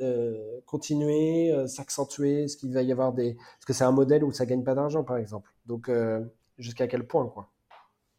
[0.00, 3.30] euh, continuer, euh, s'accentuer Est-ce qu'il va y avoir des.
[3.30, 5.50] Est-ce que c'est un modèle où ça gagne pas d'argent, par exemple?
[5.66, 6.20] Donc, euh,
[6.58, 7.50] jusqu'à quel point, quoi?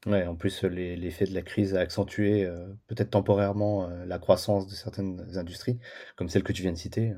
[0.05, 2.47] Ouais, en plus, l'effet de la crise a accentué
[2.85, 5.79] peut-être temporairement la croissance de certaines industries,
[6.15, 7.15] comme celle que tu viens de citer.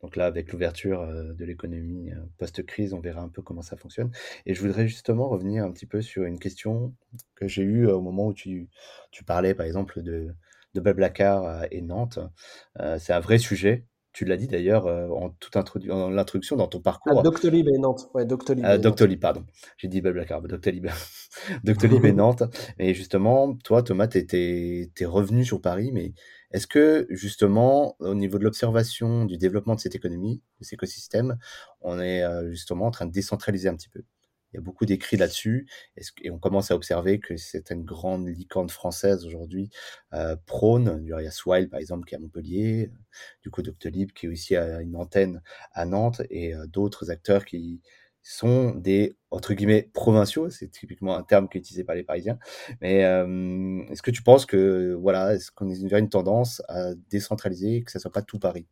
[0.00, 4.12] Donc là, avec l'ouverture de l'économie post-crise, on verra un peu comment ça fonctionne.
[4.44, 6.94] Et je voudrais justement revenir un petit peu sur une question
[7.34, 8.68] que j'ai eue au moment où tu,
[9.10, 10.32] tu parlais, par exemple, de,
[10.76, 12.20] de Blablacar euh, et Nantes.
[12.80, 13.86] Euh, c'est un vrai sujet.
[14.12, 17.18] Tu l'as dit d'ailleurs euh, en toute l'introduction dans ton parcours.
[17.18, 18.08] Ah, Doctolib et Nantes.
[18.14, 19.44] Ouais, Doctolib, Doctolib pardon.
[19.76, 20.86] J'ai dit Blablacar, Doctolib.
[21.64, 22.44] Doctolib et Nantes.
[22.78, 26.14] Et justement, toi, Thomas, tu es, revenu sur Paris, mais
[26.52, 31.36] est-ce que justement, au niveau de l'observation du développement de cette économie, de cet écosystème,
[31.82, 34.02] on est justement en train de décentraliser un petit peu?
[34.56, 35.68] Il y a beaucoup d'écrits là-dessus
[36.22, 37.34] et on commence à observer que
[37.70, 39.68] une grande licorne française aujourd'hui
[40.14, 40.98] euh, prône.
[41.02, 42.90] Il y a Swile par exemple qui est à Montpellier,
[43.42, 45.42] du coup Doctolib qui est aussi à une antenne
[45.72, 47.82] à Nantes et euh, d'autres acteurs qui
[48.22, 52.38] sont des entre guillemets provinciaux, c'est typiquement un terme qui est utilisé par les Parisiens.
[52.80, 56.94] Mais euh, est-ce que tu penses que voilà, est-ce qu'on est vers une tendance à
[57.10, 58.66] décentraliser, que ça soit pas tout Paris?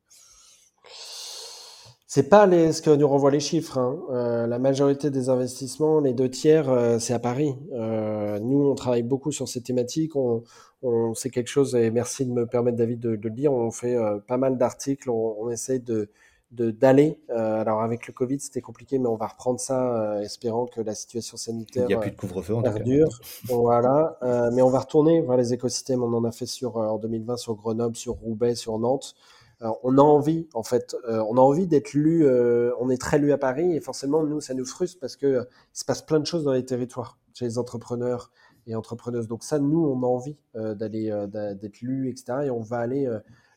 [2.14, 3.76] C'est pas les, ce que nous renvoient les chiffres.
[3.76, 3.98] Hein.
[4.12, 7.56] Euh, la majorité des investissements, les deux tiers, euh, c'est à Paris.
[7.72, 10.14] Euh, nous, on travaille beaucoup sur ces thématiques.
[10.14, 10.44] On,
[10.84, 13.52] on c'est quelque chose, et merci de me permettre, David, de, de le dire.
[13.52, 13.96] On fait
[14.28, 15.10] pas mal d'articles.
[15.10, 16.08] On, on, essaie de
[16.52, 17.18] d'aller.
[17.30, 21.36] Alors avec le Covid, c'était compliqué, mais on va reprendre ça, espérant que la situation
[21.36, 23.08] sanitaire Il n'y a plus de couvre-feu en perdure.
[23.48, 24.16] voilà.
[24.52, 26.04] mais on va retourner voir les écosystèmes.
[26.04, 29.16] On en a fait sur en 2020 sur Grenoble, sur Roubaix, sur Nantes
[29.60, 32.26] on a envie, en fait, euh, on a envie d'être lu.
[32.26, 35.26] Euh, on est très lu à Paris et forcément, nous, ça nous frustre parce que
[35.26, 38.30] euh, il se passe plein de choses dans les territoires, chez les entrepreneurs
[38.66, 39.28] et entrepreneuses.
[39.28, 42.44] Donc ça, nous, on a envie d'aller d'être lu, etc.
[42.44, 43.06] Et on va aller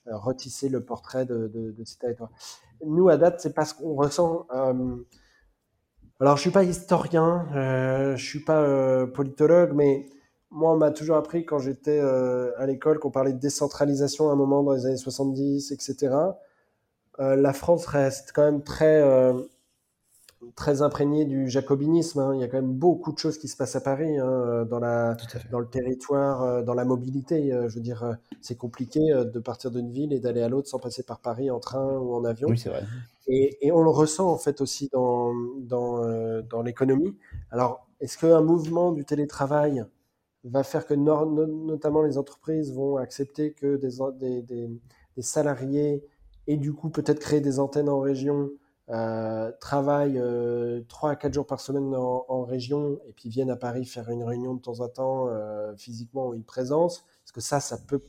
[0.06, 2.32] retisser le portrait de, ces territoires.
[2.86, 4.46] Nous, à date, c'est pas ce qu'on ressent.
[6.20, 10.10] alors, je suis pas historien, je suis pas politologue, mais
[10.50, 14.34] moi, on m'a toujours appris quand j'étais euh, à l'école qu'on parlait de décentralisation à
[14.34, 16.16] un moment dans les années 70, etc.
[17.20, 19.34] Euh, la France reste quand même très, euh,
[20.56, 22.20] très imprégnée du jacobinisme.
[22.20, 22.36] Hein.
[22.36, 24.80] Il y a quand même beaucoup de choses qui se passent à Paris, hein, dans,
[24.80, 25.18] la,
[25.52, 27.52] dans le territoire, dans la mobilité.
[27.52, 31.04] je veux dire, c'est compliqué de partir d'une ville et d'aller à l'autre sans passer
[31.04, 32.48] par Paris en train ou en avion.
[32.48, 32.84] Oui, c'est vrai.
[33.28, 37.18] Et, et, on le ressent en fait aussi dans, dans, dans l'économie.
[37.52, 39.86] Alors, est-ce qu'un mouvement du télétravail
[40.50, 46.04] va faire que notamment les entreprises vont accepter que des, des, salariés
[46.48, 48.52] et du coup peut-être créer des antennes en région,
[48.90, 53.58] euh, travaillent euh, 3 à 4 jours par semaine en, région et puis viennent à
[53.58, 57.42] Paris faire une réunion de temps en temps euh, physiquement ou une présence, parce que
[57.42, 58.02] ça, ça peut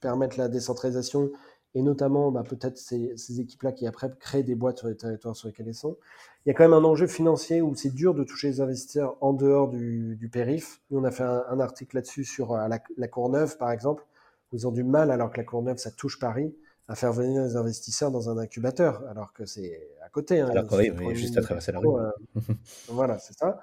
[0.00, 1.30] permettre la décentralisation
[1.74, 5.34] et notamment bah, peut-être ces, ces équipes-là qui après créent des boîtes sur les territoires
[5.34, 5.96] sur lesquels elles sont.
[6.44, 9.16] Il y a quand même un enjeu financier où c'est dur de toucher les investisseurs
[9.20, 10.80] en dehors du, du périph.
[10.90, 14.04] Nous, on a fait un, article là-dessus sur euh, la, la Courneuve, par exemple,
[14.52, 16.54] où ils ont du mal, alors que la Courneuve, ça touche Paris,
[16.88, 20.40] à faire venir les investisseurs dans un incubateur, alors que c'est à côté.
[20.40, 21.88] Hein, alors oui, juste à traverser la rue.
[21.88, 22.10] Euh,
[22.88, 23.60] voilà, c'est ça.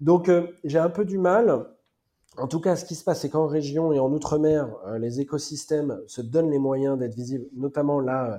[0.00, 1.66] Donc, euh, j'ai un peu du mal
[2.38, 5.20] en tout cas, ce qui se passe, c'est qu'en région et en outre-mer, euh, les
[5.20, 8.38] écosystèmes se donnent les moyens d'être visibles, notamment là, euh,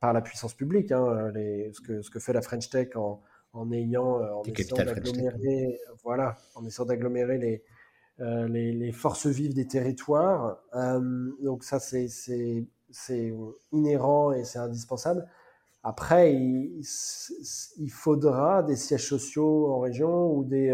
[0.00, 3.20] par la puissance publique, hein, euh, ce, que, ce que fait la French Tech en,
[3.72, 7.62] ayant, en essayant d'agglomérer, voilà, en essayant d'agglomérer les,
[8.72, 10.58] les, forces vives des territoires.
[11.42, 12.66] donc ça, c'est
[13.72, 15.28] inhérent et c'est indispensable.
[15.84, 16.82] Après, il,
[17.78, 20.72] il, faudra des sièges sociaux en région ou des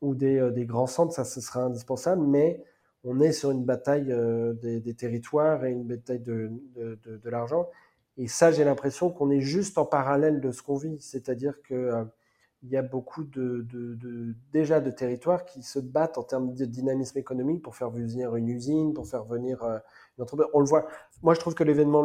[0.00, 2.62] ou euh, des, grands centres, ça ce sera indispensable, mais
[3.04, 6.50] on est sur une bataille euh, des, territoires et une bataille de,
[7.24, 7.68] l'argent.
[8.16, 11.74] Et ça, j'ai l'impression qu'on est juste en parallèle de ce qu'on vit, c'est-à-dire que
[11.74, 12.04] euh,
[12.62, 13.66] il y a beaucoup de,
[14.52, 18.48] déjà de territoires qui se battent en termes de dynamisme économique pour faire venir une
[18.48, 19.62] usine, pour faire venir
[20.18, 20.46] une entreprise.
[20.52, 20.86] On le voit.
[21.22, 22.04] Moi, je trouve que l'événement,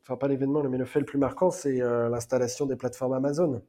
[0.00, 3.60] enfin pas l'événement, mais le fait le plus marquant, c'est l'installation des plateformes Amazon.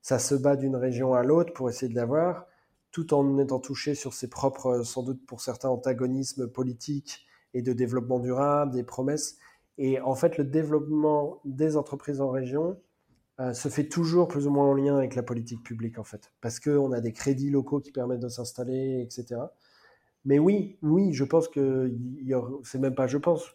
[0.00, 2.46] Ça se bat d'une région à l'autre pour essayer de l'avoir
[2.90, 7.72] tout en étant touché sur ses propres, sans doute pour certains, antagonismes politiques et de
[7.72, 9.36] développement durable, des promesses.
[9.78, 12.80] Et en fait, le développement des entreprises en région
[13.40, 16.32] euh, se fait toujours plus ou moins en lien avec la politique publique, en fait,
[16.40, 19.40] parce qu'on a des crédits locaux qui permettent de s'installer, etc.
[20.24, 21.94] Mais oui, oui, je pense que
[22.64, 23.54] c'est même pas, je pense,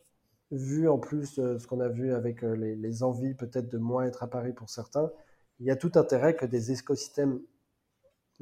[0.52, 3.78] vu en plus euh, ce qu'on a vu avec euh, les, les envies peut-être de
[3.78, 5.12] moins être à Paris pour certains,
[5.60, 7.40] il y a tout intérêt que des écosystèmes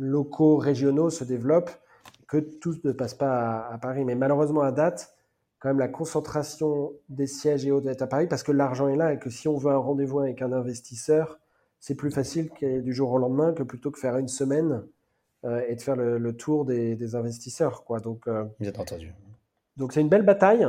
[0.02, 1.72] locaux, régionaux se développent,
[2.28, 4.04] que tout ne passe pas à, Paris.
[4.04, 5.16] Mais malheureusement, à date,
[5.60, 8.96] quand même, la concentration des sièges et autres est à Paris parce que l'argent est
[8.96, 11.40] là et que si on veut un rendez-vous avec un investisseur,
[11.80, 14.84] c'est plus facile du jour au lendemain que plutôt que faire une semaine
[15.46, 17.84] euh, et de faire le, tour des, investisseurs.
[17.84, 18.00] Quoi.
[18.00, 19.14] Donc, euh, Bien entendu.
[19.78, 20.68] Donc c'est une belle bataille.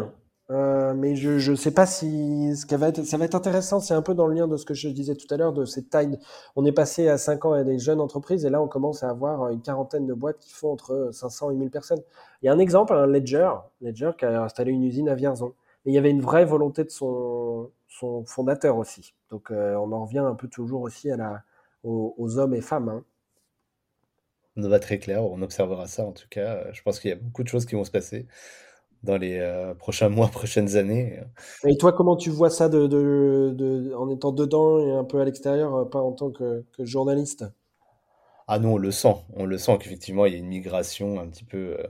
[0.51, 3.81] Euh, mais je ne sais pas si ça va être intéressant.
[3.81, 5.65] C'est un peu dans le lien de ce que je disais tout à l'heure de
[5.65, 6.19] cette taille.
[6.57, 9.11] On est passé à 5 ans à des jeunes entreprises et là on commence à
[9.11, 12.03] avoir une quarantaine de boîtes qui font entre 500 et 1000 personnes.
[12.43, 13.51] Il y a un exemple, un Ledger,
[13.81, 15.55] Ledger qui a installé une usine à Vierzon.
[15.85, 17.71] Mais il y avait une vraie volonté de son,
[18.27, 19.15] fondateur aussi.
[19.31, 21.11] Donc euh, on en revient un peu toujours aussi
[21.85, 22.89] aux, hommes et femmes.
[22.89, 23.05] Hein.
[24.57, 26.71] On va très clair, on observera ça en tout cas.
[26.73, 28.27] Je pense qu'il y a beaucoup de choses qui vont se passer
[29.03, 31.21] dans les euh, prochains mois, prochaines années.
[31.67, 35.25] Et toi, comment tu vois ça de, de, en étant dedans et un peu à
[35.25, 37.45] l'extérieur, euh, pas en tant que, journaliste?
[38.49, 39.15] Ah non, on le sent.
[39.35, 41.87] On le sent qu'effectivement, il y a une migration un petit peu euh,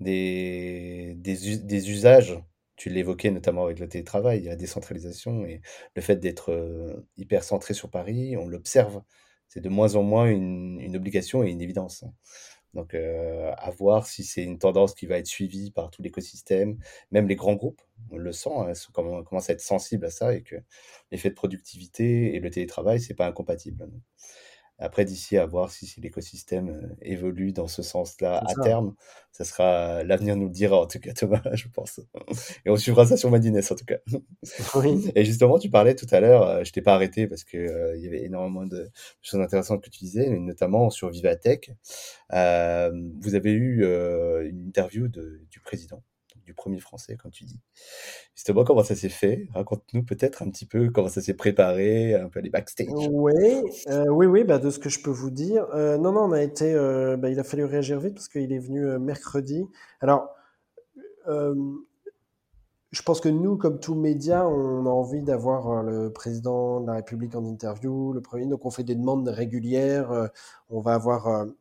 [0.00, 2.40] des, des, usages.
[2.76, 5.60] Tu l'évoquais notamment avec le télétravail, la décentralisation et
[5.96, 9.02] le fait d'être hyper centré sur Paris, on l'observe.
[9.48, 12.04] C'est de moins en moins une, une obligation et une évidence.
[12.74, 16.78] Donc, euh, à voir si c'est une tendance qui va être suivie par tout l'écosystème,
[17.10, 20.34] même les grands groupes, on le sent, hein, on commence à être sensible à ça
[20.34, 20.56] et que
[21.10, 23.88] l'effet de productivité et le télétravail, c'est pas incompatible.
[24.78, 28.94] Après, d'ici à voir si, l'écosystème euh, évolue dans ce sens-là à terme,
[29.38, 32.00] ça sera l'avenir nous le dira en tout cas, Thomas, je pense.
[32.66, 33.98] Et on suivra ça sur Madines en tout cas.
[34.74, 35.12] Oui.
[35.14, 37.96] Et justement, tu parlais tout à l'heure, euh, je t'ai pas arrêté parce que euh,
[37.96, 38.90] il y avait énormément de
[39.22, 41.70] choses intéressantes que tu disais, notamment sur Vivatech.
[42.32, 43.84] Euh, vous avez eu
[44.48, 46.02] une interview de, du président
[46.48, 47.60] du premier français, quand tu dis.
[48.34, 49.48] Justement, comment ça s'est fait?
[49.52, 52.88] Raconte-nous peut-être un petit peu comment ça s'est préparé, un peu les backstage.
[53.10, 53.34] Oui,
[53.88, 55.66] euh, oui, oui, bah, de ce que je peux vous dire.
[55.74, 58.50] Euh, non, non, on a été, euh, bah, il a fallu réagir vite parce qu'il
[58.50, 59.66] est venu mercredi.
[60.00, 60.30] Alors,
[61.26, 66.94] je pense que nous, comme tout média, on a envie d'avoir le président de la
[66.94, 68.46] République en interview, le premier.
[68.46, 70.30] Donc, on fait des demandes régulières.
[70.70, 71.52] on va avoir un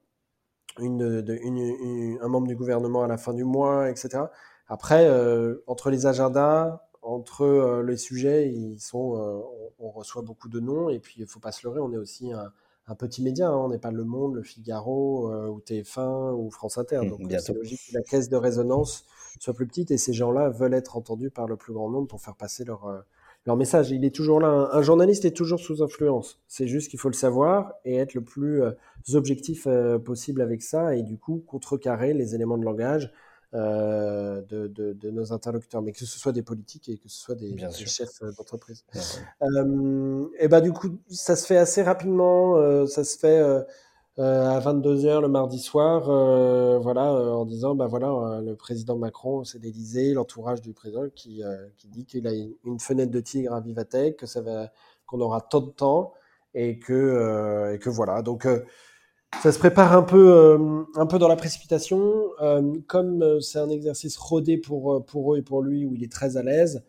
[2.29, 4.27] membre du gouvernement à la fin du mois, etc.
[4.67, 9.39] Après, euh, entre les agendas, entre euh, les sujets, ils sont, euh,
[9.79, 10.89] on, reçoit beaucoup de noms.
[10.89, 13.49] Et puis, il faut pas se leurrer, on est aussi un, petit média.
[13.49, 13.55] Hein.
[13.55, 16.99] on n'est pas Le Monde, Le Figaro, ou TF1 ou France Inter.
[17.01, 19.05] Mmh, Donc, c'est logique que la caisse de résonance
[19.39, 19.91] soit plus petite.
[19.91, 23.03] Et ces gens-là veulent être entendus par le plus grand nombre pour faire passer leur,
[23.45, 23.91] leur message.
[23.91, 24.69] Il est toujours là.
[24.73, 26.41] Un, journaliste est toujours sous influence.
[26.47, 28.61] C'est juste qu'il faut le savoir et être le plus
[29.13, 29.65] objectif
[30.03, 30.95] possible avec ça.
[30.95, 33.13] Et du coup, contrecarrer les éléments de langage
[33.53, 37.55] de, de, nos interlocuteurs, mais que ce soit des politiques et que ce soit des,
[37.85, 38.83] chefs d'entreprise.
[40.39, 43.39] et bah du coup, ça se fait assez rapidement, ça se fait
[44.17, 46.03] à 22h le mardi soir,
[46.81, 51.41] voilà, en disant, bah voilà, le président Macron, c'est l'Élysée, l'entourage du président qui,
[51.77, 54.71] qui dit qu'il a une fenêtre de tigre à Vivatech, que ça va,
[55.05, 56.13] qu'on aura tant de temps
[56.53, 58.21] et que, et que voilà.
[58.21, 58.47] Donc
[59.41, 62.01] ça se prépare un peu, euh, un peu dans la précipitation.
[62.41, 66.03] Euh, comme euh, c'est un exercice rodé pour, pour eux et pour lui, où il
[66.03, 66.83] est très à l'aise,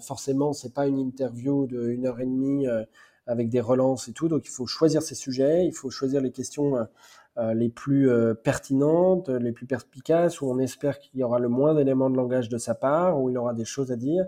[0.00, 2.66] forcément, c'est pas une interview de une heure et demie
[3.26, 4.26] avec des relances et tout.
[4.26, 6.76] Donc, il faut choisir ses sujets, il faut choisir les questions
[7.36, 8.08] les plus
[8.42, 12.48] pertinentes, les plus perspicaces, où on espère qu'il y aura le moins d'éléments de langage
[12.48, 14.24] de sa part, où il aura des choses à dire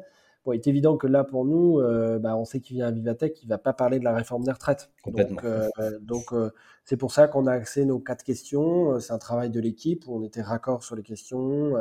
[0.55, 3.43] il est évident que là, pour nous, euh, bah, on sait qu'il vient à Vivatech,
[3.43, 4.91] il ne va pas parler de la réforme des retraites.
[5.07, 6.51] Donc, euh, euh,
[6.85, 8.99] c'est pour ça qu'on a axé nos quatre questions.
[9.01, 11.75] C'est un travail de l'équipe où on était raccord sur les questions.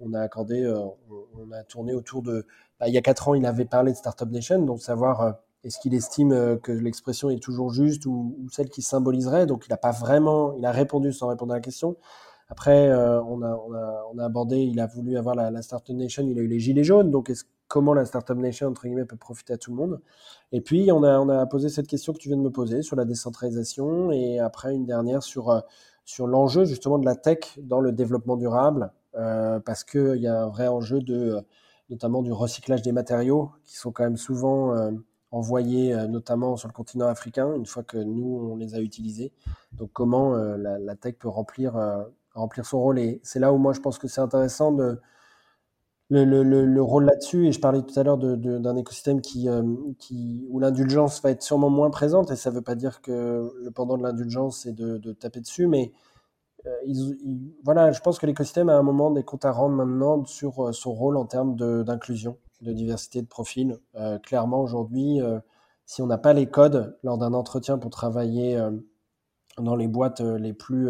[0.00, 0.66] On a accordé,
[1.08, 2.46] on, a tourné autour de.
[2.80, 5.78] Bah, il y a quatre ans, il avait parlé de Startup Nation, donc savoir est-ce
[5.80, 9.46] qu'il estime que l'expression est toujours juste ou, celle qui symboliserait.
[9.46, 11.96] Donc, il n'a pas vraiment, il a répondu sans répondre à la question.
[12.48, 13.60] Après, on, a,
[14.12, 16.58] on, a, abordé, il a voulu avoir la, la Startup Nation, il a eu les
[16.58, 17.10] gilets jaunes.
[17.10, 20.00] Donc, est-ce comment la Startup Nation, entre guillemets, peut profiter à tout le monde.
[20.52, 22.82] Et puis, on a, on a posé cette question que tu viens de me poser
[22.82, 25.60] sur la décentralisation et après une dernière sur, euh,
[26.04, 30.42] sur l'enjeu justement de la tech dans le développement durable, euh, parce qu'il y a
[30.42, 31.38] un vrai enjeu de,
[31.90, 34.90] notamment du recyclage des matériaux qui sont quand même souvent euh,
[35.30, 39.30] envoyés, notamment sur le continent africain, une fois que nous, on les a utilisés.
[39.72, 41.74] Donc, comment la, la, tech peut remplir,
[42.32, 42.98] remplir son rôle.
[42.98, 44.98] Et c'est là où moi, je pense que c'est intéressant de
[46.10, 47.46] le, le, le, rôle là-dessus.
[47.46, 49.62] Et je parlais tout à l'heure d'un de, écosystème qui, euh,
[49.98, 52.30] qui, où l'indulgence va être sûrement moins présente.
[52.30, 55.66] Et ça ne veut pas dire que le pendant de l'indulgence, c'est de, taper dessus.
[55.66, 55.92] Mais
[56.66, 56.70] euh,
[57.64, 60.72] voilà, je pense que l'écosystème a un moment des comptes à rendre maintenant sur euh,
[60.72, 63.78] son rôle en termes d'inclusion, de, diversité de profil.
[64.22, 65.20] clairement, aujourd'hui,
[65.86, 68.58] si on n'a pas les codes lors d'un entretien pour travailler
[69.58, 70.88] dans les boîtes les plus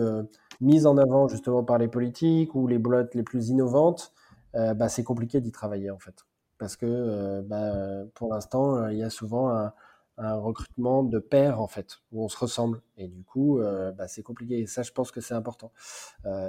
[0.61, 4.13] mises en avant justement par les politiques ou les boîtes les plus innovantes,
[4.55, 6.25] bah, c'est compliqué d'y travailler en fait.
[6.59, 9.73] Parce que euh, bah, pour l'instant, euh, il y a souvent un,
[10.19, 12.83] recrutement de pairs en fait, où on se ressemble.
[12.97, 13.61] Et du coup,
[13.97, 14.59] bah, c'est compliqué.
[14.59, 15.71] Et ça, je pense que c'est important.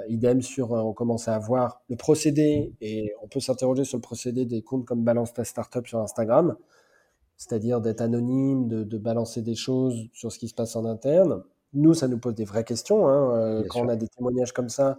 [0.08, 4.44] idem sur, on commence à avoir le procédé, et on peut s'interroger sur le procédé
[4.44, 6.56] des comptes comme Balance ta Startup sur Instagram,
[7.36, 11.44] c'est-à-dire d'être anonyme, de, balancer des choses sur ce qui se passe en interne.
[11.72, 13.06] Nous, ça nous pose des vraies questions.
[13.06, 14.98] Hein, quand on a des témoignages comme ça,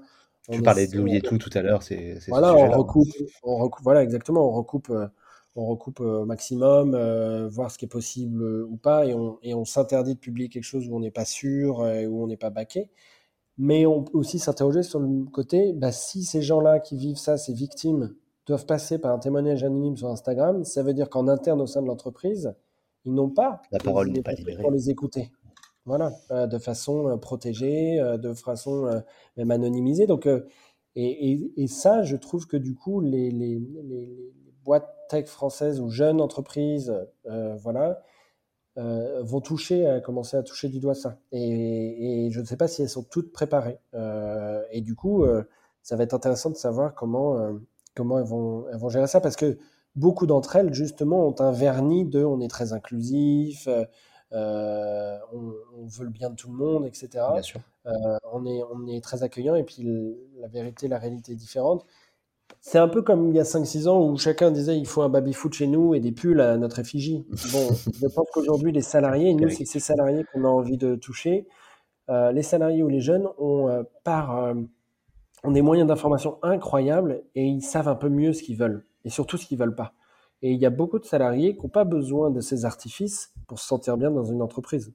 [0.49, 3.09] tu parlais de Louis et tout tout à l'heure, c'est voilà, on recoupe,
[3.43, 5.07] on recoupe, voilà exactement, on recoupe, euh,
[5.55, 9.37] on recoupe au maximum, euh, voir ce qui est possible euh, ou pas, et on,
[9.43, 12.27] et on s'interdit de publier quelque chose où on n'est pas sûr, et où on
[12.27, 12.89] n'est pas baqué.
[13.57, 17.37] Mais on peut aussi s'interroger sur le côté, bah, si ces gens-là qui vivent ça,
[17.37, 18.15] ces victimes,
[18.47, 21.81] doivent passer par un témoignage anonyme sur Instagram, ça veut dire qu'en interne au sein
[21.81, 22.53] de l'entreprise,
[23.05, 25.31] ils n'ont pas la parole pas libérée pour les écouter.
[25.85, 29.01] Voilà, euh, de façon euh, protégée, euh, de façon
[29.37, 30.05] même anonymisée.
[30.07, 30.27] Donc,
[30.95, 35.89] et, et, ça, je trouve que du coup, les, les, les, boîtes tech françaises ou
[35.89, 36.93] jeunes entreprises,
[37.63, 38.03] voilà,
[38.75, 41.17] vont toucher, commencer à toucher du doigt ça.
[41.31, 43.79] Et, et je ne sais pas si elles sont toutes préparées.
[44.71, 45.25] et du coup,
[45.81, 47.57] ça va être intéressant de savoir comment,
[47.95, 49.57] comment elles, vont, elles vont gérer ça, parce que
[49.95, 53.67] beaucoup d'entre elles, justement, ont un vernis de on est très inclusif,
[54.33, 57.09] euh, on, veut le bien de tout le monde, etc.
[57.85, 57.91] Euh,
[58.31, 59.83] on, est, on est très accueillant et puis
[60.39, 61.85] la vérité, la réalité est différente.
[62.59, 65.09] C'est un peu comme il y a 5-6 ans où chacun disait il faut un
[65.09, 67.25] baby-foot chez nous et des pulls à notre effigie.
[67.53, 67.69] Bon,
[67.99, 71.47] je pense qu'aujourd'hui, les salariés, nous, c'est ces salariés qu'on a envie de toucher.
[72.09, 74.53] Euh, les salariés ou les jeunes ont, par,
[75.43, 79.09] ont des moyens d'information incroyables et ils savent un peu mieux ce qu'ils veulent et
[79.09, 79.93] surtout ce qu'ils veulent pas.
[80.41, 83.59] Et il y a beaucoup de salariés qui n'ont pas besoin de ces artifices pour
[83.59, 84.93] se sentir bien dans une entreprise.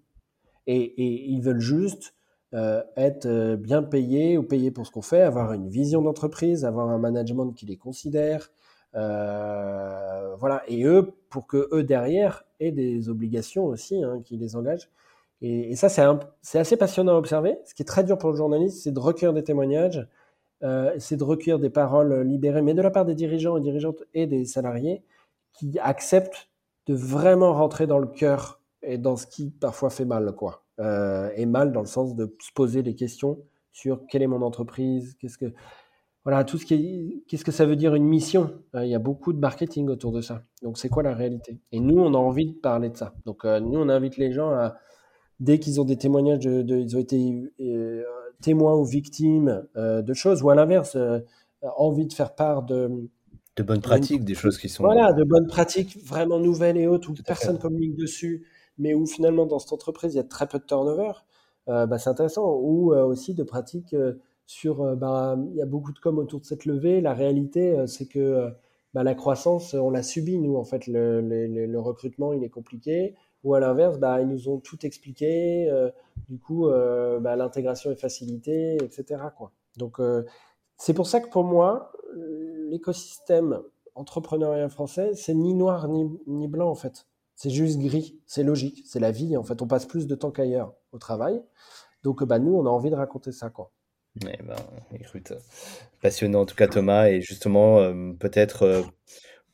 [0.66, 2.14] Et, ils veulent juste
[2.54, 6.64] euh, être euh, bien payés ou payés pour ce qu'on fait, avoir une vision d'entreprise,
[6.64, 8.50] avoir un management qui les considère.
[8.96, 10.62] Euh, voilà.
[10.68, 14.90] Et eux, pour que eux derrière aient des obligations aussi hein, qui les engagent.
[15.42, 17.58] Et, ça, c'est assez passionnant à observer.
[17.66, 20.08] Ce qui est très dur pour le journaliste, c'est de recueillir des témoignages,
[20.98, 24.26] c'est de recueillir des paroles libérées, mais de la part des dirigeants et dirigeantes et
[24.26, 25.02] des salariés,
[25.58, 26.48] qui acceptent
[26.86, 30.64] de vraiment rentrer dans le cœur et dans ce qui parfois fait mal, quoi.
[30.78, 33.38] Euh, et mal dans le sens de se poser des questions
[33.72, 35.52] sur quelle est mon entreprise, qu'est-ce que
[36.24, 38.52] voilà tout ce qui qu'est-ce que ça veut dire une mission.
[38.74, 40.42] Euh, il y a beaucoup de marketing autour de ça.
[40.62, 41.60] Donc c'est quoi la réalité?
[41.72, 43.14] Et nous on a envie de parler de ça.
[43.24, 44.76] Donc euh, nous on invite les gens à
[45.40, 47.52] dès qu'ils ont des témoignages ils ont été
[48.42, 50.96] témoins ou victimes de choses ou à l'inverse
[51.62, 53.08] envie de faire part de,
[53.56, 54.84] de bonnes pratiques, des choses qui sont.
[54.84, 58.46] Voilà, de bonnes pratiques vraiment nouvelles et autres, où personne communique dessus,
[58.78, 61.12] mais où finalement dans cette entreprise il y a très peu de turnover,
[61.68, 62.58] euh, bah, c'est intéressant.
[62.60, 64.96] Ou euh, aussi de pratiques euh, sur.
[64.96, 67.00] Bah, il y a beaucoup de com autour de cette levée.
[67.00, 68.50] La réalité, c'est que
[68.94, 70.86] bah, la croissance, on l'a subi, nous, en fait.
[70.86, 73.14] Le, le, recrutement, il est compliqué.
[73.44, 75.70] Ou à l'inverse, bah, ils nous ont tout expliqué.
[76.28, 79.22] du coup, bah, l'intégration est facilitée, etc.
[79.36, 79.52] Quoi.
[79.76, 79.98] Donc,
[80.76, 81.92] c'est pour ça que pour moi,
[82.70, 83.60] l'écosystème
[83.94, 87.06] entrepreneurial français, c'est ni noir ni, ni blanc en fait.
[87.34, 89.60] C'est juste gris, c'est logique, c'est la vie en fait.
[89.62, 91.42] On passe plus de temps qu'ailleurs au travail.
[92.02, 93.72] Donc bah, nous, on a envie de raconter ça quoi.
[94.22, 94.56] Eh ben,
[94.98, 95.34] écoute,
[96.00, 97.08] passionnant en tout cas Thomas.
[97.08, 98.82] Et justement, euh, peut-être euh,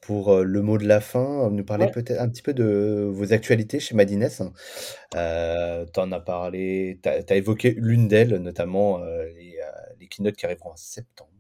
[0.01, 3.33] pour euh, le mot de la fin, nous parler peut-être un petit peu de vos
[3.33, 4.29] actualités chez Madines.
[4.29, 9.59] tu en as parlé, tu as, évoqué l'une d'elles, notamment les,
[9.99, 11.32] les keynotes qui arriveront en septembre.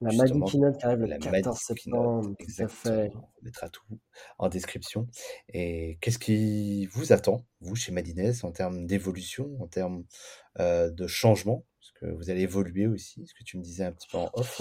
[0.00, 2.34] La Magic Keynote qui arrive le 14 septembre,
[2.68, 3.10] fait.
[3.14, 3.82] On mettra tout
[4.38, 5.06] en description.
[5.52, 10.04] Et qu'est-ce qui vous attend, vous, chez Madines, en termes d'évolution, en termes
[10.60, 11.64] euh, de changement?
[11.80, 14.30] Parce que vous allez évoluer aussi, ce que tu me disais un petit peu en
[14.34, 14.60] off?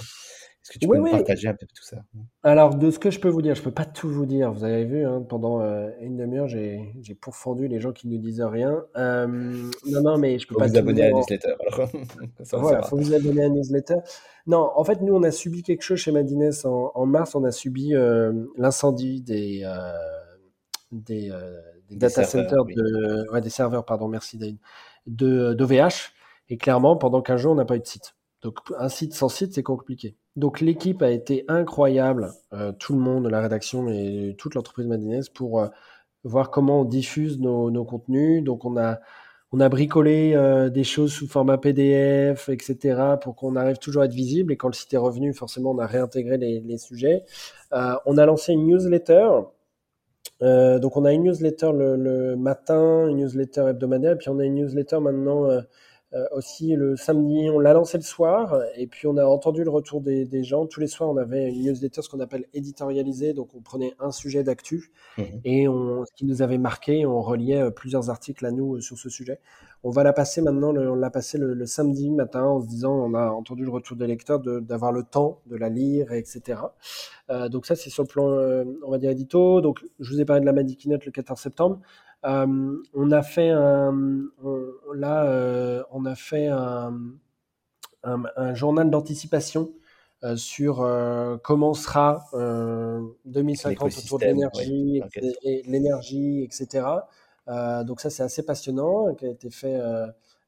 [0.68, 2.04] Est-ce que tu peux nous partager un peu tout ça?
[2.44, 4.52] Alors, de ce que je peux vous dire, je ne peux pas tout vous dire.
[4.52, 8.44] Vous avez vu, hein, pendant euh, une demi-heure, j'ai pourfendu les gens qui ne disaient
[8.44, 8.84] rien.
[8.98, 11.54] Euh, non, non, mais je peux faut pas vous abonner à la newsletter.
[12.52, 13.96] voilà, il faut vous abonner à la newsletter.
[14.46, 17.34] Non, en fait, nous, on a subi quelque chose chez Madines en, mars.
[17.36, 19.66] On a subi euh, l'incendie des,
[20.92, 21.32] des,
[21.92, 24.58] data centers, de, des serveurs, pardon, merci Dane,
[25.06, 26.12] d'OVH.
[26.50, 28.16] Et clairement, pendant 15 jours, on n'a pas eu de site.
[28.42, 30.18] Donc, un site sans site, c'est compliqué.
[30.38, 35.24] Donc l'équipe a été incroyable, euh, tout le monde, la rédaction et toute l'entreprise Madines
[35.34, 35.68] pour euh,
[36.24, 38.44] voir comment on diffuse nos, contenus.
[38.44, 39.00] Donc on a
[39.52, 44.06] on a bricolé euh, des choses sous format PDF, etc., pour qu'on arrive toujours à
[44.06, 44.54] être visible.
[44.54, 47.24] Et quand le site est revenu, forcément, on a réintégré les, sujets.
[47.72, 49.30] on a lancé une newsletter.
[50.42, 54.56] donc on a une newsletter le, le, matin, une newsletter hebdomadaire, puis on a une
[54.56, 55.48] newsletter maintenant
[56.32, 60.02] aussi le samedi, on l'a lancé le soir et puis on a entendu le retour
[60.02, 60.66] des, des, gens.
[60.66, 63.34] Tous les soirs, on avait une newsletter, ce qu'on appelle éditorialisée.
[63.34, 67.22] Donc, on prenait un sujet d'actu mmh et on, ce qui nous avait marqué, on
[67.22, 69.40] reliait euh, plusieurs articles à nous euh, sur ce sujet.
[69.84, 73.14] On va la passer maintenant, on l'a passé le, samedi matin en se disant, on
[73.14, 76.62] a entendu le retour des lecteurs, d'avoir le temps de la lire, etc.
[77.30, 78.26] Euh, donc ça, c'est sur le plan,
[78.86, 79.62] on va dire, édito.
[79.62, 81.80] Donc, je vous ai parlé de la Madikinote le 14 septembre.
[82.26, 83.94] Euh, on a fait un,
[84.96, 86.92] là, euh, on a fait un,
[88.54, 89.72] journal d'anticipation
[90.24, 90.78] euh, sur
[91.44, 92.26] comment sera
[93.26, 95.02] 2050 autour de l'énergie,
[95.44, 96.86] et, l'énergie, etc.
[97.86, 99.80] donc ça, c'est assez passionnant, qui a été fait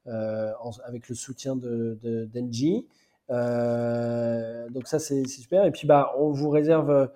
[0.06, 2.86] avec le soutien de, d'Engie.
[3.28, 5.64] donc ça, c'est, super.
[5.66, 7.10] Et puis, bah, on vous réserve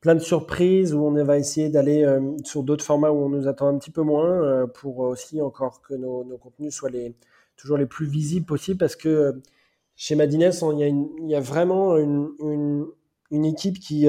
[0.00, 3.48] plein de surprises où on va essayer d'aller euh, sur d'autres formats où on nous
[3.48, 6.90] attend un petit peu moins euh, pour aussi encore que nos, contenus soient
[7.56, 9.32] toujours les plus visibles possibles parce que euh,
[9.96, 12.86] chez Madines, il y, a vraiment une,
[13.30, 14.08] équipe qui,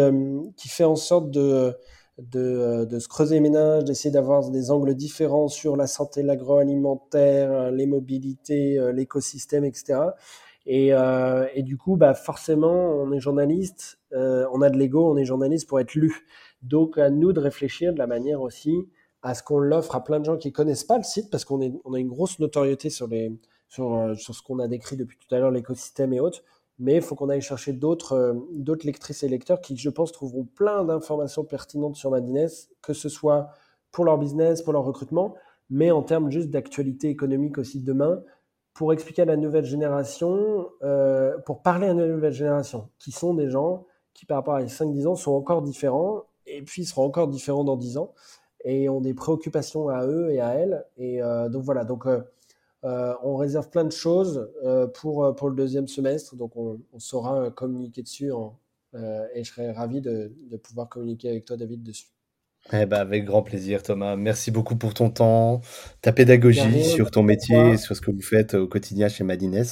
[0.58, 1.76] fait en sorte de,
[2.18, 7.72] de, de se creuser les ménages, d'essayer d'avoir des angles différents sur la santé, l'agroalimentaire,
[7.72, 10.00] les mobilités, l'écosystème, etc.
[10.66, 15.12] Et, euh, et, du coup, bah forcément, on est journaliste, euh, on a de l'ego,
[15.12, 16.26] on est journaliste pour être lu.
[16.62, 18.88] Donc, à nous de réfléchir de la manière aussi
[19.24, 21.60] à ce qu'on l'offre à plein de gens qui connaissent pas le site, parce qu'on
[21.84, 23.32] on a une grosse notoriété sur, les,
[23.70, 26.44] sur, euh, sur ce qu'on a décrit depuis tout à l'heure, l'écosystème et autres.
[26.80, 30.46] Mais il faut qu'on aille chercher d'autres d'autres lectrices et lecteurs qui, je pense, trouveront
[30.46, 32.48] plein d'informations pertinentes sur Madines,
[32.82, 33.50] que ce soit
[33.92, 35.36] pour leur business, pour leur recrutement,
[35.70, 38.24] mais en termes juste d'actualité économique aussi demain
[38.82, 43.36] pour expliquer à la nouvelle génération, euh, pour parler à la nouvelle génération, qui sont
[43.36, 47.28] des gens qui, par rapport à 5-10 ans, sont encore différents, et puis seront encore
[47.28, 48.16] différents dans 10 ans,
[48.66, 50.84] et ont des préoccupations à eux et à elles.
[50.98, 54.52] Et euh, donc voilà, donc euh, on réserve plein de choses
[54.96, 58.32] pour, pour le deuxième semestre, donc on, saura communiquer dessus,
[58.96, 62.08] et je serais ravi de, de pouvoir communiquer avec toi, David, dessus.
[62.74, 64.16] Eh ben, avec grand plaisir, Thomas.
[64.16, 65.62] Merci beaucoup pour ton temps,
[66.02, 69.64] ta pédagogie sur ton métier, sur ce que vous faites au quotidien chez Madines.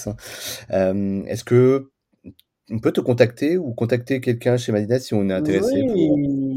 [0.72, 1.92] Euh, est-ce que
[2.72, 6.10] on peut te contacter ou contacter quelqu'un chez Madines si on est intéressé oui,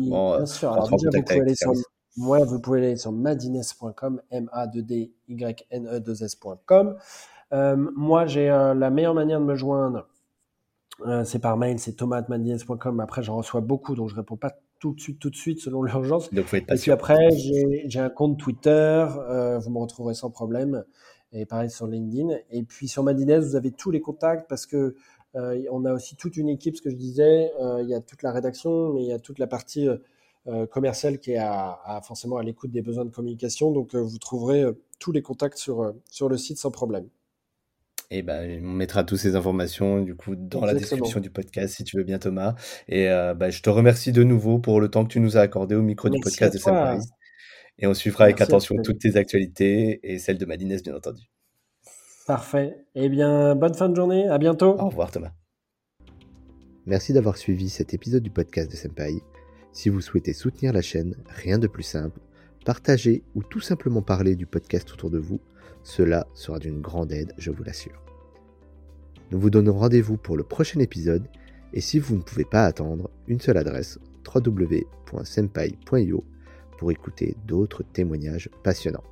[0.08, 0.72] bien sûr.
[0.72, 1.72] Alors, déjà, vous pouvez aller sur,
[2.16, 6.96] vous pouvez aller sur madines.com, M-A-D-D-Y-N-E-2-S.com.
[7.52, 10.08] Euh, moi, j'ai euh, la meilleure manière de me joindre,
[11.24, 12.98] c'est par mail, c'est thomas.madines.com.
[13.00, 15.82] Après, j'en reçois beaucoup, donc je réponds pas tout de suite, tout de suite, selon
[15.84, 16.28] l'urgence.
[16.74, 17.30] Et puis après,
[17.86, 20.84] j'ai un compte Twitter, euh, vous me retrouverez sans problème.
[21.32, 22.36] Et pareil sur LinkedIn.
[22.50, 24.96] Et puis sur Madines, vous avez tous les contacts parce que
[25.34, 28.32] on a aussi toute une équipe, ce que je disais, il y a toute la
[28.32, 29.88] rédaction, mais il y a toute la partie
[30.70, 33.70] commerciale qui est à, forcément à l'écoute des besoins de communication.
[33.70, 34.64] Donc vous trouverez
[34.98, 37.08] tous les contacts sur, sur le site sans problème.
[38.14, 41.82] Et ben, on mettra toutes ces informations du coup dans la description du podcast si
[41.82, 42.54] tu veux bien Thomas.
[42.86, 45.74] Et bah, je te remercie de nouveau pour le temps que tu nous as accordé
[45.74, 46.98] au micro du podcast de Saint
[47.78, 51.22] Et on suivra avec attention toutes tes actualités et celles de Madinès bien entendu.
[52.26, 52.76] Parfait.
[52.94, 54.28] Eh bien, bonne fin de journée.
[54.28, 54.78] À bientôt.
[54.78, 55.32] Au revoir Thomas.
[56.84, 59.14] Merci d'avoir suivi cet épisode du podcast de Senpai.
[59.72, 62.20] Si vous souhaitez soutenir la chaîne, rien de plus simple,
[62.66, 65.40] partagez ou tout simplement parler du podcast autour de vous.
[65.82, 68.01] Cela sera d'une grande aide, je vous l'assure.
[69.32, 71.26] Nous vous donnons rendez-vous pour le prochain épisode
[71.72, 76.24] et si vous ne pouvez pas attendre, une seule adresse www.senpai.io
[76.76, 79.04] pour écouter d'autres témoignages passionnants.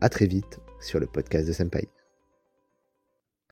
[0.00, 1.88] A très vite sur le podcast de Senpai.